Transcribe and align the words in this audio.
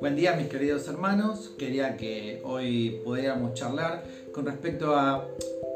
Buen 0.00 0.16
día 0.16 0.34
mis 0.34 0.48
queridos 0.48 0.88
hermanos, 0.88 1.52
quería 1.58 1.96
que 1.96 2.40
hoy 2.44 3.00
pudiéramos 3.04 3.54
charlar 3.54 4.02
con 4.32 4.46
respecto 4.46 4.96
a 4.96 5.28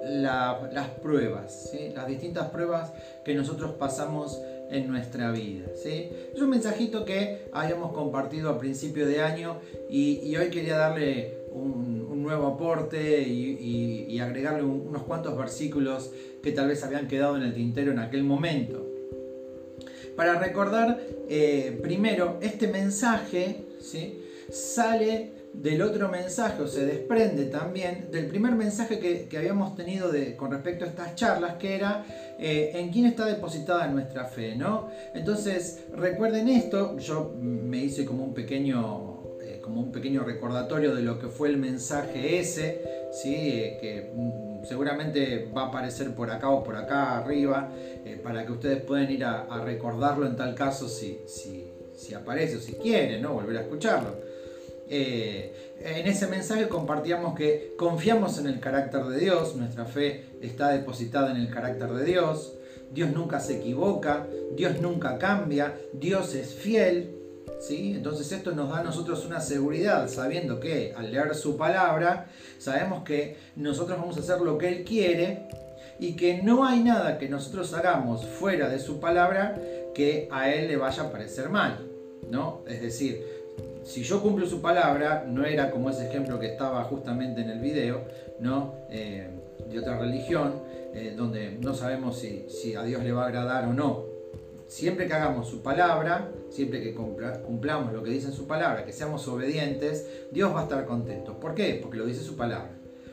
las 0.05 0.89
pruebas, 1.03 1.73
las 1.95 2.09
distintas 2.09 2.49
pruebas 2.51 2.93
que 3.25 3.35
nosotros 3.35 3.73
pasamos 3.79 4.41
en 4.71 4.89
nuestra 4.89 5.31
vida. 5.31 5.67
Es 5.85 6.41
un 6.41 6.51
mensajito 6.51 7.05
que 7.05 7.49
habíamos 7.53 7.93
compartido 7.93 8.51
a 8.51 8.59
principio 8.59 9.07
de 9.07 9.21
año 9.21 9.59
y, 9.89 10.35
hoy 10.37 10.51
quería 10.51 10.77
darle 10.77 11.42
nuevo 12.33 12.55
aporte 12.55 13.23
y, 13.23 14.19
agregarle 14.21 14.63
unos 14.63 15.03
cuantos 15.03 15.37
versículos 15.37 16.13
que 16.43 16.53
tal 16.53 16.69
vez 16.69 16.85
habían 16.85 17.09
quedado 17.09 17.37
en 17.37 17.43
el 17.43 17.55
tintero 17.55 17.91
en 17.91 17.99
aquel 17.99 18.23
momento. 18.23 18.87
Para 20.17 20.39
recordar, 20.39 21.01
eh, 21.29 21.79
primero, 21.83 22.39
este 22.41 22.69
mensaje 22.69 23.65
¿sí? 23.81 24.23
sale 24.49 25.33
del 25.53 25.83
otro 25.83 26.09
mensaje 26.09 26.63
o 26.63 26.69
se 26.69 26.87
desprende 26.87 27.47
también 27.47 28.09
del 28.11 28.27
primer 28.27 28.55
mensaje 28.55 28.99
que, 28.99 29.37
habíamos 29.37 29.75
tenido 29.75 30.11
de, 30.11 30.37
con 30.37 30.51
respecto 30.53 30.85
a 30.85 30.89
estas 30.89 31.15
charlas, 31.15 31.57
que 31.57 31.75
era 31.75 32.05
eh, 32.39 32.71
en 32.75 32.91
quién 32.91 33.07
está 33.07 33.27
depositada 33.27 33.87
nuestra 33.89 34.25
fe, 34.27 34.55
¿no? 34.57 34.89
Entonces, 35.15 35.85
recuerden 35.95 36.49
esto, 36.49 36.97
yo 36.99 37.35
me 37.39 37.79
hice 37.79 38.05
como 38.05 38.25
un 38.25 38.35
pequeño, 38.35 39.12
como 39.63 39.81
un 39.81 39.93
pequeño 39.93 40.25
recordatorio 40.25 40.95
de 40.95 41.03
lo 41.03 41.19
que 41.19 41.29
fue 41.29 41.49
el 41.49 41.57
mensaje 41.57 42.39
ese, 42.39 42.83
¿sí? 43.13 43.35
Eh, 43.35 43.79
que 43.81 44.13
mm, 44.15 44.67
seguramente 44.67 45.51
va 45.57 45.63
a 45.63 45.67
aparecer 45.69 46.15
por 46.15 46.31
acá 46.31 46.51
o 46.51 46.63
por 46.63 46.77
acá 46.77 47.19
arriba, 47.19 47.71
para 48.23 48.45
que 48.45 48.53
ustedes 48.53 48.83
puedan 48.83 49.11
ir 49.11 49.25
a, 49.25 49.47
recordarlo 49.65 50.27
en 50.27 50.37
tal 50.37 50.55
caso 50.55 50.89
si, 50.89 51.21
si 51.27 51.73
si 52.03 52.15
aparece 52.15 52.57
o 52.57 52.61
si 52.61 52.75
quiere, 52.75 53.21
¿no? 53.21 53.35
Volver 53.35 53.57
a 53.57 53.61
escucharlo. 53.63 54.17
Eh, 54.89 55.75
en 55.81 56.07
ese 56.07 56.27
mensaje 56.27 56.69
compartíamos 56.69 57.35
que 57.35 57.75
confiamos 57.77 58.39
en 58.39 58.47
el 58.47 58.61
carácter 58.61 59.05
de 59.05 59.19
Dios, 59.19 59.57
nuestra 59.57 59.85
fe 59.85 60.25
está 60.41 60.71
depositada 60.71 61.31
en 61.31 61.39
el 61.39 61.51
carácter 61.51 61.91
de 61.93 62.05
Dios, 62.05 62.55
Dios 62.93 63.11
nunca 63.13 63.41
se 63.41 63.59
equivoca, 63.59 64.27
Dios 64.55 64.81
nunca 64.81 65.19
cambia, 65.19 65.75
Dios 65.93 66.35
es 66.35 66.55
fiel. 66.55 67.19
¿Sí? 67.61 67.95
Entonces 67.97 68.31
esto 68.33 68.53
nos 68.53 68.71
da 68.71 68.79
a 68.79 68.85
nosotros 68.85 69.25
una 69.25 69.41
seguridad, 69.41 70.09
sabiendo 70.09 70.61
que 70.61 70.95
al 70.97 71.11
leer 71.11 71.35
su 71.35 71.57
palabra, 71.57 72.27
sabemos 72.59 73.05
que 73.05 73.37
nosotros 73.57 73.99
vamos 73.99 74.17
a 74.17 74.21
hacer 74.21 74.41
lo 74.41 74.59
que 74.59 74.69
Él 74.69 74.85
quiere 74.85 75.49
y 75.99 76.15
que 76.17 76.43
no 76.43 76.65
hay 76.65 76.83
nada 76.83 77.19
que 77.19 77.29
nosotros 77.29 77.73
hagamos 77.75 78.25
fuera 78.25 78.69
de 78.69 78.79
su 78.79 79.01
palabra 79.01 79.57
que 79.95 80.29
a 80.31 80.51
Él 80.51 80.69
le 80.69 80.77
vaya 80.77 81.05
a 81.05 81.13
parecer 81.13 81.49
mal. 81.49 81.89
¿no? 82.31 82.63
Es 82.67 82.81
decir, 82.81 83.25
si 83.85 84.03
yo 84.03 84.23
cumplo 84.23 84.47
su 84.47 84.61
palabra, 84.61 85.25
no 85.27 85.45
era 85.45 85.71
como 85.71 85.91
ese 85.91 86.09
ejemplo 86.09 86.39
que 86.39 86.47
estaba 86.47 86.85
justamente 86.85 87.43
en 87.43 87.51
el 87.51 87.61
video, 87.61 88.03
¿no? 88.41 88.75
Eh, 88.91 89.29
de 89.71 89.79
otra 89.79 89.99
religión, 89.99 90.55
eh, 90.95 91.15
donde 91.17 91.59
no 91.61 91.75
sabemos 91.75 92.19
si, 92.19 92.75
a 92.75 92.83
Dios 92.83 93.03
le 93.03 93.13
va 93.13 93.25
a 93.25 93.27
agradar 93.27 93.67
o 93.67 93.73
no. 93.73 94.12
Siempre 94.73 95.07
que 95.07 95.13
hagamos 95.13 95.49
su 95.49 95.61
palabra, 95.61 96.33
siempre 96.49 96.83
que 96.83 96.95
cumplamos 96.95 97.93
lo 97.93 98.03
que 98.03 98.09
dice 98.09 98.33
su 98.33 98.47
palabra, 98.47 98.87
que 98.87 98.93
seamos 98.95 99.29
obedientes, 99.29 100.07
Dios 100.31 100.55
va 100.55 100.61
a 100.61 100.63
estar 100.63 100.87
contento. 100.87 101.39
¿Por 101.39 101.55
qué? 101.55 101.79
Porque 101.83 101.99
lo 101.99 102.07
dice 102.07 102.23
su 102.23 102.37
palabra. 102.37 102.71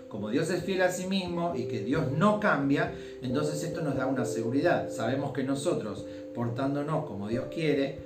Como 0.08 0.30
Dios 0.30 0.50
es 0.52 0.64
fiel 0.64 0.82
a 0.84 0.90
sí 0.90 1.08
mismo 1.08 1.54
y 1.58 1.66
que 1.66 1.84
Dios 1.84 2.14
no 2.14 2.40
cambia, 2.40 2.94
entonces 3.22 3.62
esto 3.62 3.82
nos 3.82 3.98
da 3.98 4.08
una 4.08 4.24
seguridad. 4.24 4.90
Sabemos 4.90 5.34
que 5.34 5.44
nosotros, 5.44 6.06
portándonos 6.34 7.06
como 7.06 7.28
Dios 7.28 7.48
quiere, 7.54 8.00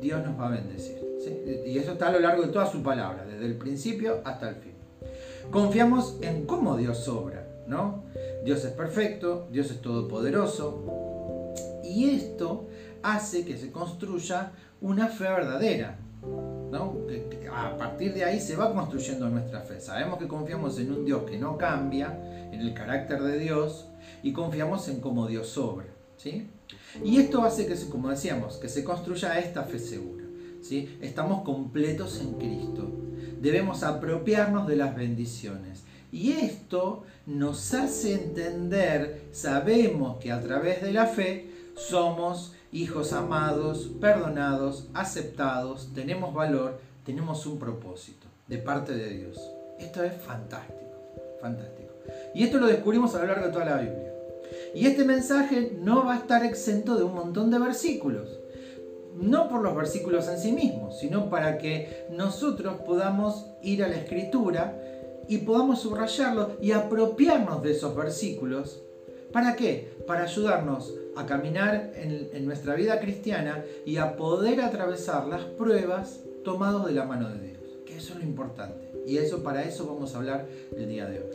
Dios 0.00 0.24
nos 0.24 0.40
va 0.40 0.46
a 0.46 0.52
bendecir. 0.52 0.96
Y 1.66 1.76
eso 1.76 1.92
está 1.92 2.08
a 2.08 2.12
lo 2.12 2.20
largo 2.20 2.40
de 2.40 2.48
toda 2.48 2.64
su 2.64 2.82
palabra, 2.82 3.26
desde 3.26 3.44
el 3.44 3.58
principio 3.58 4.22
hasta 4.24 4.48
el 4.48 4.54
fin. 4.54 4.72
Confiamos 5.50 6.16
en 6.22 6.46
cómo 6.46 6.78
Dios 6.78 7.06
obra, 7.08 7.46
¿no? 7.66 8.04
Dios 8.46 8.64
es 8.64 8.72
perfecto, 8.72 9.46
Dios 9.50 9.70
es 9.70 9.82
todopoderoso, 9.82 11.04
y 11.84 12.10
esto 12.10 12.66
hace 13.04 13.44
que 13.44 13.56
se 13.56 13.70
construya 13.70 14.52
una 14.80 15.08
fe 15.08 15.24
verdadera. 15.24 15.98
¿no? 16.72 16.96
A 17.54 17.76
partir 17.76 18.14
de 18.14 18.24
ahí 18.24 18.40
se 18.40 18.56
va 18.56 18.72
construyendo 18.72 19.28
nuestra 19.28 19.60
fe. 19.60 19.80
Sabemos 19.80 20.18
que 20.18 20.26
confiamos 20.26 20.78
en 20.78 20.90
un 20.90 21.04
Dios 21.04 21.22
que 21.30 21.38
no 21.38 21.56
cambia, 21.56 22.18
en 22.50 22.60
el 22.60 22.74
carácter 22.74 23.22
de 23.22 23.38
Dios, 23.38 23.86
y 24.22 24.32
confiamos 24.32 24.88
en 24.88 25.00
cómo 25.00 25.26
Dios 25.26 25.56
obra. 25.58 25.86
¿sí? 26.16 26.48
Y 27.04 27.18
esto 27.18 27.42
hace 27.42 27.66
que, 27.66 27.76
como 27.90 28.08
decíamos, 28.08 28.56
que 28.56 28.68
se 28.68 28.82
construya 28.82 29.38
esta 29.38 29.64
fe 29.64 29.78
segura. 29.78 30.24
¿sí? 30.62 30.98
Estamos 31.02 31.42
completos 31.42 32.20
en 32.20 32.32
Cristo. 32.32 32.90
Debemos 33.40 33.82
apropiarnos 33.82 34.66
de 34.66 34.76
las 34.76 34.96
bendiciones. 34.96 35.84
Y 36.10 36.32
esto 36.32 37.04
nos 37.26 37.74
hace 37.74 38.14
entender, 38.14 39.28
sabemos 39.32 40.18
que 40.18 40.32
a 40.32 40.40
través 40.40 40.80
de 40.80 40.92
la 40.92 41.06
fe 41.06 41.50
somos 41.74 42.53
hijos 42.74 43.12
amados, 43.12 43.88
perdonados, 44.00 44.88
aceptados, 44.94 45.90
tenemos 45.94 46.34
valor, 46.34 46.80
tenemos 47.06 47.46
un 47.46 47.60
propósito 47.60 48.26
de 48.48 48.58
parte 48.58 48.92
de 48.92 49.10
Dios. 49.10 49.40
Esto 49.78 50.02
es 50.02 50.12
fantástico, 50.20 50.80
fantástico. 51.40 51.92
Y 52.34 52.42
esto 52.42 52.58
lo 52.58 52.66
descubrimos 52.66 53.14
a 53.14 53.20
lo 53.20 53.28
largo 53.28 53.46
de 53.46 53.52
toda 53.52 53.64
la 53.64 53.76
Biblia. 53.76 54.12
Y 54.74 54.86
este 54.86 55.04
mensaje 55.04 55.78
no 55.80 56.04
va 56.04 56.14
a 56.14 56.18
estar 56.18 56.44
exento 56.44 56.96
de 56.96 57.04
un 57.04 57.14
montón 57.14 57.48
de 57.52 57.60
versículos. 57.60 58.40
No 59.14 59.48
por 59.48 59.62
los 59.62 59.76
versículos 59.76 60.26
en 60.26 60.40
sí 60.40 60.50
mismos, 60.50 60.98
sino 60.98 61.30
para 61.30 61.58
que 61.58 62.08
nosotros 62.10 62.80
podamos 62.84 63.46
ir 63.62 63.84
a 63.84 63.88
la 63.88 63.94
escritura 63.94 64.76
y 65.28 65.38
podamos 65.38 65.80
subrayarlo 65.80 66.56
y 66.60 66.72
apropiarnos 66.72 67.62
de 67.62 67.70
esos 67.70 67.94
versículos. 67.94 68.83
¿Para 69.34 69.56
qué? 69.56 69.90
Para 70.06 70.22
ayudarnos 70.22 70.94
a 71.16 71.26
caminar 71.26 71.90
en, 71.96 72.46
nuestra 72.46 72.76
vida 72.76 73.00
cristiana 73.00 73.64
y 73.84 73.96
a 73.96 74.16
poder 74.16 74.60
atravesar 74.60 75.26
las 75.26 75.42
pruebas 75.42 76.20
tomados 76.44 76.86
de 76.86 76.92
la 76.92 77.04
mano 77.04 77.28
de 77.30 77.48
Dios. 77.48 77.58
Que 77.84 77.96
eso 77.96 78.12
es 78.12 78.20
lo 78.20 78.24
importante. 78.24 78.92
Y 79.04 79.16
eso 79.16 79.42
para 79.42 79.64
eso 79.64 79.86
vamos 79.86 80.14
a 80.14 80.18
hablar 80.18 80.46
el 80.76 80.88
día 80.88 81.06
de 81.06 81.18
hoy. 81.18 81.26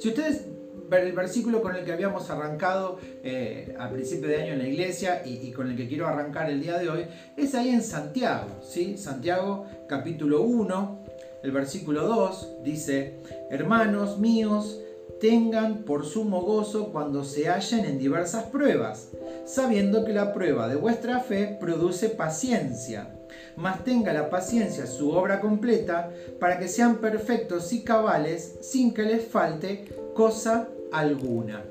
Si 0.00 0.08
ustedes 0.08 0.46
el 0.90 1.12
versículo 1.12 1.62
con 1.62 1.76
el 1.76 1.84
que 1.84 1.92
habíamos 1.92 2.28
arrancado 2.28 2.98
eh, 3.22 3.76
a 3.78 3.88
principio 3.88 4.28
de 4.28 4.42
año 4.42 4.52
en 4.54 4.58
la 4.58 4.68
iglesia 4.68 5.22
y, 5.24 5.52
con 5.52 5.70
el 5.70 5.76
que 5.76 5.86
quiero 5.86 6.08
arrancar 6.08 6.50
el 6.50 6.60
día 6.60 6.76
de 6.76 6.90
hoy, 6.90 7.04
es 7.36 7.54
ahí 7.54 7.68
en 7.68 7.82
Santiago. 7.82 8.48
¿sí? 8.62 8.98
Santiago 8.98 9.66
capítulo 9.88 10.42
1, 10.42 11.04
el 11.44 11.52
versículo 11.52 12.02
2 12.02 12.64
dice, 12.64 13.20
hermanos 13.48 14.18
míos, 14.18 14.80
tengan 15.20 15.84
por 15.84 16.04
sumo 16.04 16.42
gozo 16.42 16.92
cuando 16.92 17.24
se 17.24 17.48
hallen 17.48 17.84
en 17.84 17.98
diversas 17.98 18.44
pruebas, 18.44 19.08
sabiendo 19.44 20.04
que 20.04 20.12
la 20.12 20.32
prueba 20.32 20.68
de 20.68 20.76
vuestra 20.76 21.20
fe 21.20 21.56
produce 21.60 22.08
paciencia. 22.08 23.12
Mas 23.56 23.84
tenga 23.84 24.12
la 24.12 24.28
paciencia 24.28 24.86
su 24.86 25.10
obra 25.10 25.40
completa 25.40 26.10
para 26.38 26.58
que 26.58 26.68
sean 26.68 26.96
perfectos 26.96 27.72
y 27.72 27.82
cabales 27.82 28.58
sin 28.60 28.92
que 28.92 29.02
les 29.02 29.26
falte 29.26 29.86
cosa 30.14 30.68
alguna. 30.92 31.64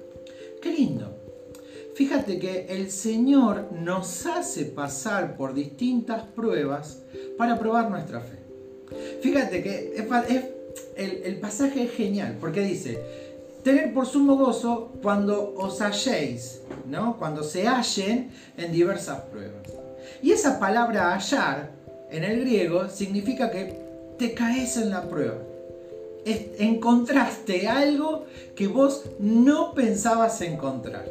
Qué 0.61 0.71
lindo. 0.71 1.15
Fíjate 1.95 2.39
que 2.39 2.65
el 2.69 2.91
Señor 2.91 3.71
nos 3.71 4.25
hace 4.25 4.65
pasar 4.65 5.37
por 5.37 5.53
distintas 5.53 6.23
pruebas 6.23 7.03
para 7.37 7.57
probar 7.57 7.89
nuestra 7.89 8.19
fe. 8.19 8.39
Fíjate 9.21 9.63
que 9.63 9.95
el, 10.97 11.39
pasaje 11.39 11.83
es 11.83 11.91
genial 11.91 12.37
porque 12.39 12.61
dice, 12.61 12.99
tener 13.65 13.93
por 13.93 14.05
sumo 14.05 14.37
gozo 14.37 14.93
cuando 15.01 15.53
os 15.57 15.81
halléis, 15.81 16.61
¿no? 16.87 17.17
cuando 17.17 17.43
se 17.43 17.67
hallen 17.67 18.31
en 18.55 18.71
diversas 18.71 19.19
pruebas. 19.23 19.67
Y 20.21 20.31
esa 20.31 20.59
palabra 20.59 21.13
hallar 21.13 21.71
en 22.09 22.23
el 22.23 22.39
griego 22.39 22.87
significa 22.87 23.51
que 23.51 23.77
te 24.17 24.33
caes 24.33 24.77
en 24.77 24.91
la 24.91 25.01
prueba 25.01 25.35
encontraste 26.25 27.67
algo 27.67 28.25
que 28.55 28.67
vos 28.67 29.03
no 29.19 29.73
pensabas 29.73 30.41
encontrar. 30.41 31.05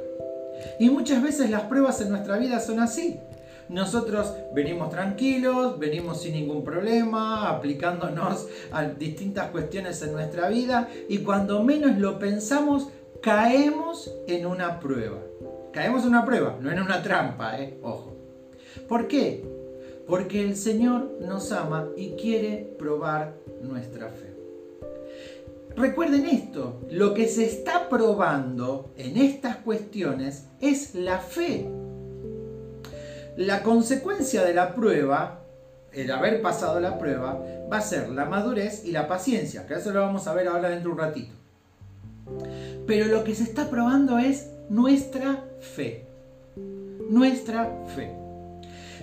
Y 0.81 0.90
muchas 0.90 1.23
veces 1.23 1.50
las 1.50 1.62
pruebas 1.62 2.00
en 2.00 2.11
nuestra 2.11 2.37
vida 2.37 2.58
son 2.58 2.81
así. 2.81 3.20
Nosotros 3.69 4.32
venimos 4.55 4.90
tranquilos, 4.90 5.78
venimos 5.78 6.20
sin 6.20 6.34
ningún 6.34 6.64
problema, 6.64 7.49
aplicándonos 7.49 8.46
a 8.72 8.84
distintas 8.84 9.50
cuestiones 9.50 10.02
en 10.02 10.12
nuestra 10.12 10.49
vida 10.49 10.88
y 11.08 11.19
cuando 11.19 11.62
menos 11.62 11.99
lo 11.99 12.19
pensamos, 12.19 12.88
caemos 13.22 14.12
en 14.26 14.46
una 14.46 14.81
prueba. 14.81 15.19
Caemos 15.72 16.02
en 16.02 16.11
una 16.11 16.25
prueba, 16.25 16.58
no 16.61 16.70
en 16.70 16.81
una 16.81 17.02
trampa, 17.02 17.58
¿eh? 17.61 17.78
ojo. 17.82 18.14
¿Por 18.88 19.08
qué? 19.08 19.44
Porque 20.06 20.43
el 20.43 20.56
Señor 20.56 21.19
nos 21.20 21.50
ama 21.50 21.88
y 21.96 22.11
quiere 22.12 22.75
probar 22.78 23.34
nuestra 23.62 24.11
fe. 24.11 24.34
recuerden 25.75 26.26
esto, 26.26 26.81
lo 26.90 27.14
que 27.14 27.26
se 27.26 27.46
está 27.46 27.88
probando 27.88 28.93
en 28.96 29.16
estas 29.16 29.56
cuestiones 29.56 30.46
es 30.61 30.94
la 30.94 31.19
fe. 31.19 31.66
La 33.36 33.62
consecuencia 33.62 34.44
de 34.44 34.54
la 34.54 34.75
prueba, 34.75 35.40
el 35.92 36.10
haber 36.10 36.40
pasado 36.40 36.81
la 36.81 36.98
prueba, 36.98 37.42
va 37.70 37.78
a 37.78 37.82
ser 37.82 38.08
la 38.10 38.26
madurez 38.26 38.84
y 38.84 38.92
la 38.92 39.08
paciencia, 39.08 39.66
que 39.66 39.75
eso 39.75 39.92
lo 39.92 40.00
vamos 40.00 40.26
a 40.26 40.34
ver 40.34 40.48
ahora 40.48 40.69
dentro 40.69 40.90
de 40.90 40.94
un 40.94 41.00
ratito. 41.00 41.34
Pero 42.86 43.06
lo 43.06 43.25
que 43.25 43.34
se 43.34 43.44
está 43.44 43.69
probando 43.69 44.19
es 44.19 44.50
nuestra 44.69 45.44
fe. 45.60 46.06
Nuestra 47.10 47.84
fe. 47.94 48.14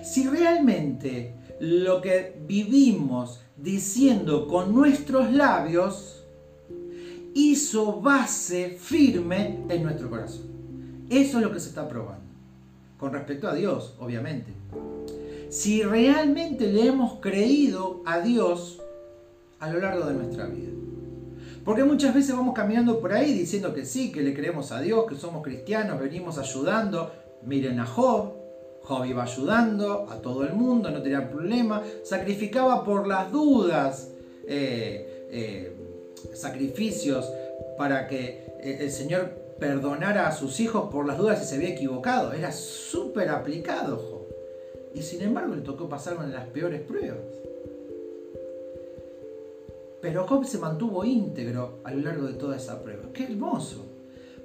Si 0.02 0.26
realmente 0.28 1.34
lo 1.60 2.00
que 2.00 2.36
vivimos 2.46 3.40
diciendo 3.56 4.48
con 4.48 4.74
nuestros 4.74 5.30
labios 5.32 6.24
hizo 7.34 8.00
base 8.00 8.76
firme 8.80 9.60
en 9.68 9.82
nuestro 9.82 10.10
corazón. 10.10 10.50
Eso 11.08 11.38
es 11.38 11.44
lo 11.44 11.52
que 11.52 11.60
se 11.60 11.68
está 11.68 11.88
probando. 11.88 12.21
Con 13.02 13.12
respecto 13.12 13.48
a 13.48 13.54
Dios, 13.54 13.96
obviamente. 13.98 14.52
Si 15.48 15.82
realmente 15.82 16.68
le 16.68 16.86
hemos 16.86 17.14
creído 17.14 18.00
a 18.06 18.20
Dios 18.20 18.80
a 19.58 19.68
lo 19.72 19.80
largo 19.80 20.06
de 20.06 20.14
nuestra 20.14 20.46
vida. 20.46 20.70
Porque 21.64 21.82
muchas 21.82 22.14
veces 22.14 22.36
vamos 22.36 22.54
caminando 22.54 23.00
por 23.00 23.12
ahí 23.12 23.32
diciendo 23.32 23.74
que 23.74 23.84
sí, 23.86 24.12
que 24.12 24.22
le 24.22 24.32
creemos 24.32 24.70
a 24.70 24.80
Dios, 24.80 25.06
que 25.08 25.16
somos 25.16 25.42
cristianos, 25.42 25.98
venimos 25.98 26.38
ayudando. 26.38 27.10
Miren 27.44 27.80
a 27.80 27.86
Job, 27.86 28.34
Job 28.84 29.04
iba 29.04 29.24
ayudando 29.24 30.06
a 30.08 30.22
todo 30.22 30.44
el 30.44 30.52
mundo, 30.52 30.88
no 30.92 31.02
tenía 31.02 31.28
problema, 31.28 31.82
sacrificaba 32.04 32.84
por 32.84 33.08
las 33.08 33.32
dudas 33.32 34.12
eh, 34.46 35.26
eh, 35.28 35.76
sacrificios 36.34 37.28
para 37.76 38.06
que 38.06 38.46
el 38.62 38.92
Señor 38.92 39.41
perdonara 39.62 40.26
a 40.26 40.32
sus 40.32 40.58
hijos 40.58 40.90
por 40.90 41.06
las 41.06 41.16
dudas 41.16 41.38
si 41.38 41.46
se 41.46 41.54
había 41.54 41.68
equivocado. 41.68 42.32
Era 42.32 42.50
súper 42.50 43.28
aplicado 43.28 43.96
Job. 43.96 44.26
Y 44.92 45.02
sin 45.02 45.22
embargo 45.22 45.54
le 45.54 45.60
tocó 45.60 45.88
pasar 45.88 46.16
una 46.16 46.26
de 46.26 46.32
las 46.32 46.48
peores 46.48 46.80
pruebas. 46.80 47.20
Pero 50.00 50.26
Job 50.26 50.44
se 50.44 50.58
mantuvo 50.58 51.04
íntegro 51.04 51.78
a 51.84 51.92
lo 51.92 52.00
largo 52.00 52.26
de 52.26 52.32
toda 52.32 52.56
esa 52.56 52.82
prueba. 52.82 53.04
¡Qué 53.14 53.22
hermoso! 53.22 53.86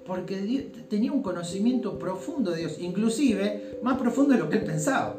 Porque 0.05 0.69
tenía 0.87 1.11
un 1.11 1.23
conocimiento 1.23 1.97
profundo 1.97 2.51
de 2.51 2.59
Dios, 2.59 2.77
inclusive 2.79 3.79
más 3.81 3.97
profundo 3.97 4.35
de 4.35 4.39
lo 4.39 4.49
que 4.49 4.57
él 4.57 4.65
pensaba. 4.65 5.15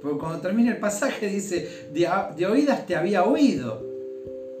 Porque 0.00 0.18
cuando 0.18 0.40
termina 0.40 0.70
el 0.70 0.78
pasaje 0.78 1.26
dice, 1.26 1.88
de, 1.92 2.46
oídas 2.46 2.86
te 2.86 2.94
había 2.94 3.24
oído. 3.24 3.91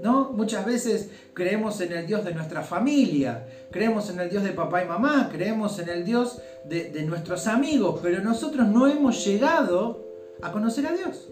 Muchas 0.02 0.66
veces 0.66 1.10
creemos 1.32 1.80
en 1.80 1.92
el 1.92 2.06
Dios 2.06 2.24
de 2.24 2.34
nuestra 2.34 2.62
familia, 2.62 3.46
creemos 3.70 4.10
en 4.10 4.18
el 4.18 4.28
Dios 4.28 4.42
de 4.42 4.50
papá 4.50 4.82
y 4.82 4.88
mamá, 4.88 5.28
creemos 5.30 5.78
en 5.78 5.88
el 5.88 6.04
Dios 6.04 6.42
de, 6.64 6.90
de 6.90 7.04
nuestros 7.04 7.46
amigos, 7.46 8.00
pero 8.02 8.20
nosotros 8.20 8.66
no 8.66 8.88
hemos 8.88 9.24
llegado 9.24 10.04
a 10.42 10.50
conocer 10.50 10.86
a 10.86 10.92
Dios. 10.92 11.28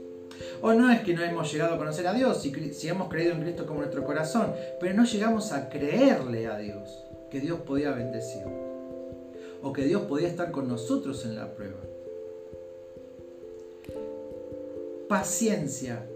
O 0.62 0.72
no 0.72 0.90
es 0.90 1.00
que 1.00 1.14
no 1.14 1.22
hemos 1.22 1.52
llegado 1.52 1.75
a 1.75 1.78
conocer 1.78 2.06
a 2.06 2.14
Dios, 2.14 2.43
si, 2.43 2.72
si 2.72 2.88
hemos 2.88 3.08
creído 3.08 3.32
en 3.32 3.40
Cristo 3.40 3.67
como 3.67 3.81
nuestro 3.81 4.05
corazón, 4.05 4.52
pero 4.78 4.94
no 4.94 5.05
llegamos 5.05 5.52
a 5.52 5.69
creerle 5.69 6.46
a 6.46 6.56
Dios, 6.56 7.05
que 7.31 7.40
Dios 7.40 7.61
podía 7.61 7.90
bendecir, 7.90 8.44
o 9.62 9.73
que 9.73 9.84
Dios 9.84 10.02
podía 10.02 10.28
estar 10.28 10.52
con 10.52 10.69
nosotros 10.69 11.25
en 11.25 11.34
la 11.34 11.52
prueba. 11.55 11.81
Paciencia. 15.08 16.06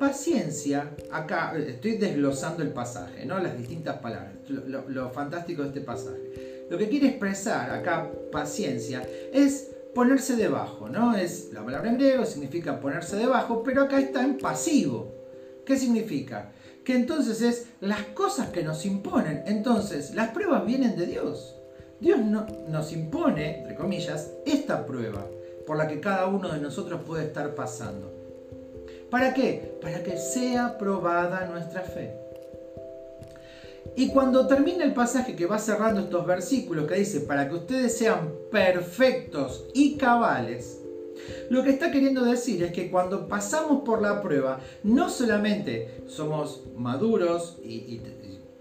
Paciencia, 0.00 0.96
acá 1.12 1.52
estoy 1.58 1.98
desglosando 1.98 2.62
el 2.62 2.70
pasaje, 2.70 3.26
¿no? 3.26 3.38
las 3.38 3.58
distintas 3.58 3.98
palabras, 3.98 4.32
lo, 4.48 4.88
lo 4.88 5.10
fantástico 5.10 5.60
de 5.60 5.68
este 5.68 5.82
pasaje. 5.82 6.64
Lo 6.70 6.78
que 6.78 6.88
quiere 6.88 7.08
expresar 7.08 7.70
acá 7.70 8.10
paciencia 8.32 9.06
es 9.30 9.72
ponerse 9.94 10.36
debajo, 10.36 10.88
¿no? 10.88 11.14
Es 11.14 11.52
la 11.52 11.62
palabra 11.62 11.90
en 11.90 11.98
griego, 11.98 12.24
significa 12.24 12.80
ponerse 12.80 13.16
debajo, 13.16 13.62
pero 13.62 13.82
acá 13.82 14.00
está 14.00 14.24
en 14.24 14.38
pasivo. 14.38 15.12
¿Qué 15.66 15.76
significa? 15.76 16.50
Que 16.82 16.94
entonces 16.94 17.42
es 17.42 17.66
las 17.80 18.00
cosas 18.14 18.48
que 18.48 18.62
nos 18.62 18.86
imponen. 18.86 19.42
Entonces, 19.44 20.14
las 20.14 20.30
pruebas 20.30 20.64
vienen 20.64 20.96
de 20.96 21.04
Dios. 21.04 21.56
Dios 22.00 22.20
no, 22.20 22.46
nos 22.68 22.90
impone, 22.94 23.58
entre 23.58 23.74
comillas, 23.74 24.30
esta 24.46 24.86
prueba 24.86 25.26
por 25.66 25.76
la 25.76 25.86
que 25.86 26.00
cada 26.00 26.26
uno 26.26 26.48
de 26.48 26.60
nosotros 26.60 27.02
puede 27.06 27.26
estar 27.26 27.54
pasando. 27.54 28.19
¿Para 29.10 29.34
qué? 29.34 29.78
Para 29.82 30.02
que 30.02 30.16
sea 30.16 30.78
probada 30.78 31.46
nuestra 31.46 31.82
fe. 31.82 32.14
Y 33.96 34.08
cuando 34.08 34.46
termina 34.46 34.84
el 34.84 34.94
pasaje 34.94 35.34
que 35.34 35.46
va 35.46 35.58
cerrando 35.58 36.00
estos 36.00 36.24
versículos 36.26 36.86
que 36.86 36.94
dice, 36.94 37.20
para 37.20 37.48
que 37.48 37.56
ustedes 37.56 37.98
sean 37.98 38.32
perfectos 38.50 39.66
y 39.74 39.96
cabales, 39.96 40.80
lo 41.50 41.62
que 41.64 41.70
está 41.70 41.90
queriendo 41.90 42.24
decir 42.24 42.62
es 42.62 42.72
que 42.72 42.90
cuando 42.90 43.26
pasamos 43.26 43.82
por 43.82 44.00
la 44.00 44.22
prueba, 44.22 44.60
no 44.84 45.10
solamente 45.10 46.02
somos 46.06 46.62
maduros 46.76 47.58
y, 47.62 48.00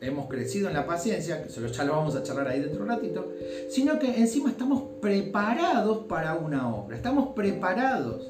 hemos 0.01 0.27
crecido 0.29 0.69
en 0.69 0.75
la 0.75 0.87
paciencia, 0.87 1.43
que 1.43 1.49
ya 1.49 1.83
lo 1.83 1.91
vamos 1.91 2.15
a 2.15 2.23
charlar 2.23 2.47
ahí 2.47 2.61
dentro 2.61 2.77
de 2.77 2.83
un 2.83 2.89
ratito, 2.89 3.33
sino 3.69 3.99
que 3.99 4.17
encima 4.17 4.49
estamos 4.49 4.83
preparados 5.01 6.05
para 6.07 6.35
una 6.35 6.73
obra, 6.73 6.95
estamos 6.95 7.33
preparados. 7.35 8.25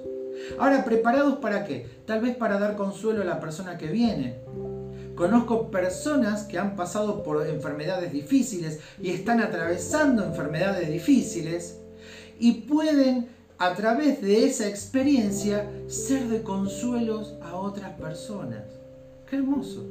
Ahora, 0.58 0.84
¿preparados 0.86 1.40
para 1.40 1.66
qué? 1.66 1.88
Tal 2.06 2.22
vez 2.22 2.36
para 2.36 2.60
dar 2.60 2.76
consuelo 2.76 3.22
a 3.22 3.26
la 3.26 3.40
persona 3.40 3.78
que 3.78 3.88
viene, 3.88 4.40
Conozco 5.20 5.70
personas 5.70 6.44
que 6.44 6.58
han 6.58 6.78
pasado 6.78 7.24
por 7.24 7.46
enfermedades 7.46 8.14
difíciles 8.14 8.80
y 9.02 9.10
están 9.10 9.42
atravesando 9.42 10.24
enfermedades 10.24 10.90
difíciles 10.90 11.82
y 12.40 12.62
pueden 12.62 13.28
a 13.58 13.74
través 13.76 14.22
de 14.22 14.46
esa 14.46 14.70
experiencia 14.70 15.70
ser 15.88 16.30
de 16.30 16.42
consuelos 16.42 17.36
a 17.42 17.58
otras 17.58 18.00
personas. 18.00 18.64
Qué 19.30 19.36
hermoso. 19.36 19.86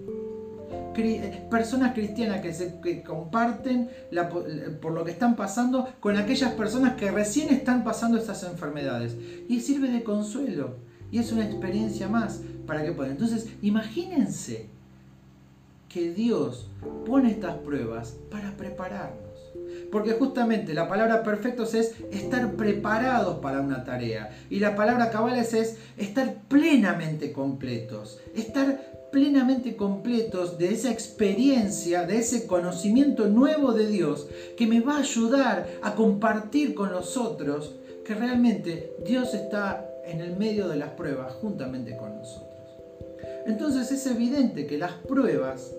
Personas 1.50 1.94
cristianas 1.94 2.40
que, 2.40 2.52
se, 2.52 2.80
comparten 3.02 3.88
por 4.80 4.92
lo 4.92 5.04
que 5.04 5.12
están 5.12 5.36
pasando 5.36 5.88
con 6.00 6.16
aquellas 6.16 6.52
personas 6.54 6.94
que 6.94 7.10
recién 7.10 7.50
están 7.50 7.84
pasando 7.84 8.18
estas 8.18 8.42
enfermedades. 8.42 9.16
Y 9.48 9.60
sirve 9.60 9.88
de 9.88 10.02
consuelo. 10.02 10.76
Y 11.10 11.18
es 11.18 11.32
una 11.32 11.46
experiencia 11.46 12.08
más 12.08 12.40
para 12.66 12.84
que 12.84 12.92
puedan. 12.92 13.12
Entonces, 13.12 13.48
imagínense 13.62 14.68
que 15.88 16.12
Dios 16.12 16.68
pone 17.06 17.30
estas 17.30 17.56
pruebas 17.56 18.16
para 18.30 18.56
prepararnos. 18.56 19.28
Porque 19.90 20.12
justamente 20.12 20.74
la 20.74 20.88
palabra 20.88 21.22
perfectos 21.22 21.74
es 21.74 21.94
estar 22.10 22.52
preparados 22.52 23.38
para 23.38 23.60
una 23.60 23.84
tarea. 23.84 24.30
Y 24.50 24.60
la 24.60 24.76
palabra 24.76 25.10
cabales 25.10 25.54
es 25.54 25.78
estar 25.96 26.42
plenamente 26.48 27.32
completos. 27.32 28.20
Estar 28.34 28.98
plenamente 29.10 29.76
completos 29.76 30.58
de 30.58 30.72
esa 30.72 30.90
experiencia, 30.90 32.06
de 32.06 32.18
ese 32.18 32.46
conocimiento 32.46 33.26
nuevo 33.28 33.72
de 33.72 33.86
Dios 33.86 34.28
que 34.56 34.66
me 34.66 34.80
va 34.80 34.96
a 34.96 35.00
ayudar 35.00 35.68
a 35.82 35.94
compartir 35.94 36.74
con 36.74 36.92
los 36.92 37.16
otros 37.16 37.76
que 38.04 38.14
realmente 38.14 38.92
Dios 39.04 39.34
está 39.34 39.88
en 40.04 40.20
el 40.20 40.36
medio 40.36 40.68
de 40.68 40.76
las 40.76 40.90
pruebas 40.90 41.34
juntamente 41.34 41.96
con 41.96 42.16
nosotros. 42.16 42.48
Entonces 43.46 43.90
es 43.92 44.06
evidente 44.06 44.66
que 44.66 44.78
las 44.78 44.92
pruebas 44.92 45.74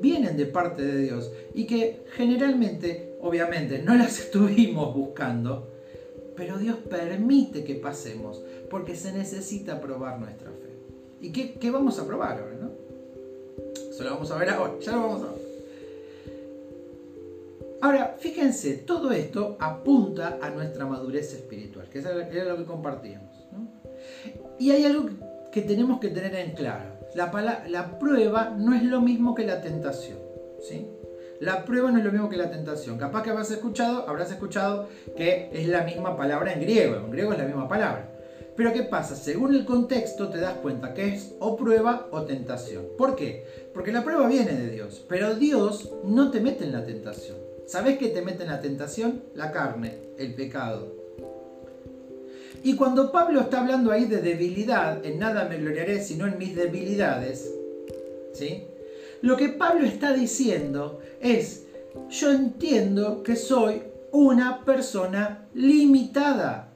vienen 0.00 0.36
de 0.36 0.46
parte 0.46 0.82
de 0.82 0.98
Dios 0.98 1.30
y 1.54 1.66
que 1.66 2.04
generalmente, 2.16 3.16
obviamente, 3.20 3.82
no 3.82 3.94
las 3.94 4.18
estuvimos 4.24 4.94
buscando, 4.94 5.70
pero 6.36 6.58
Dios 6.58 6.76
permite 6.88 7.64
que 7.64 7.74
pasemos 7.74 8.42
porque 8.70 8.96
se 8.96 9.12
necesita 9.12 9.80
probar 9.80 10.18
nuestra 10.18 10.50
fe. 10.50 10.72
¿Y 11.20 11.30
qué, 11.30 11.70
vamos 11.70 12.00
a 12.00 12.06
probar 12.06 12.40
ahora? 12.40 12.71
Eso 13.90 14.04
lo 14.04 14.10
vamos 14.10 14.30
a 14.30 14.38
ver 14.38 14.50
ahora, 14.50 14.74
ya 14.80 14.92
lo 14.92 15.00
vamos 15.00 15.22
a 15.22 15.32
ver. 15.32 15.42
Ahora, 17.80 18.16
fíjense, 18.18 18.74
todo 18.74 19.10
esto 19.10 19.56
apunta 19.58 20.38
a 20.40 20.50
nuestra 20.50 20.86
madurez 20.86 21.32
espiritual, 21.34 21.88
que 21.88 21.98
era 21.98 22.44
lo 22.44 22.56
que 22.56 22.64
compartíamos. 22.64 23.34
Y 24.58 24.70
hay 24.70 24.84
algo 24.84 25.08
que 25.50 25.62
tenemos 25.62 25.98
que 25.98 26.08
tener 26.08 26.34
en 26.34 26.52
claro 26.52 27.02
la, 27.14 27.98
prueba 27.98 28.54
no 28.56 28.74
es 28.74 28.82
lo 28.82 29.00
mismo 29.00 29.34
que 29.34 29.44
la 29.44 29.60
tentación. 29.60 30.18
¿sí? 30.60 30.88
La 31.40 31.64
prueba 31.64 31.90
no 31.90 31.98
es 31.98 32.04
lo 32.04 32.12
mismo 32.12 32.28
que 32.28 32.36
la 32.36 32.50
tentación. 32.50 32.98
Capaz 32.98 33.22
que 33.22 33.30
habrás 33.30 33.50
escuchado, 33.50 34.08
habrás 34.08 34.30
escuchado 34.30 34.88
que 35.16 35.50
es 35.52 35.68
la 35.68 35.82
misma 35.82 36.16
palabra 36.16 36.52
en 36.52 36.60
griego. 36.60 36.96
En 36.96 37.10
griego 37.10 37.32
es 37.32 37.38
la 37.38 37.44
misma 37.44 37.68
palabra. 37.68 38.11
Pero 38.56 38.72
¿qué 38.72 38.82
pasa? 38.82 39.16
Según 39.16 39.54
el 39.54 39.64
contexto 39.64 40.28
te 40.28 40.38
das 40.38 40.54
cuenta 40.54 40.92
que 40.92 41.14
es 41.14 41.34
o 41.38 41.56
prueba 41.56 42.08
o 42.10 42.22
tentación. 42.22 42.84
¿Por 42.98 43.16
qué? 43.16 43.44
Porque 43.72 43.92
la 43.92 44.04
prueba 44.04 44.28
viene 44.28 44.52
de 44.52 44.70
Dios, 44.70 45.04
pero 45.08 45.34
Dios 45.34 45.90
no 46.04 46.30
te 46.30 46.40
mete 46.40 46.64
en 46.64 46.72
la 46.72 46.84
tentación. 46.84 47.38
¿Sabes 47.66 47.98
qué 47.98 48.08
te 48.08 48.22
mete 48.22 48.42
en 48.42 48.50
la 48.50 48.60
tentación? 48.60 49.22
La 49.34 49.52
carne, 49.52 49.94
el 50.18 50.34
pecado. 50.34 50.94
Y 52.62 52.76
cuando 52.76 53.10
Pablo 53.10 53.40
está 53.40 53.60
hablando 53.60 53.90
ahí 53.90 54.04
de 54.04 54.20
debilidad, 54.20 55.04
en 55.04 55.18
nada 55.18 55.48
me 55.48 55.58
gloriaré 55.58 56.02
sino 56.02 56.26
en 56.26 56.38
mis 56.38 56.54
debilidades, 56.54 57.50
¿sí? 58.32 58.66
lo 59.22 59.36
que 59.36 59.48
Pablo 59.48 59.86
está 59.86 60.12
diciendo 60.12 61.00
es, 61.20 61.64
yo 62.10 62.30
entiendo 62.30 63.22
que 63.22 63.36
soy 63.36 63.82
una 64.10 64.64
persona 64.64 65.48
limitada, 65.54 66.72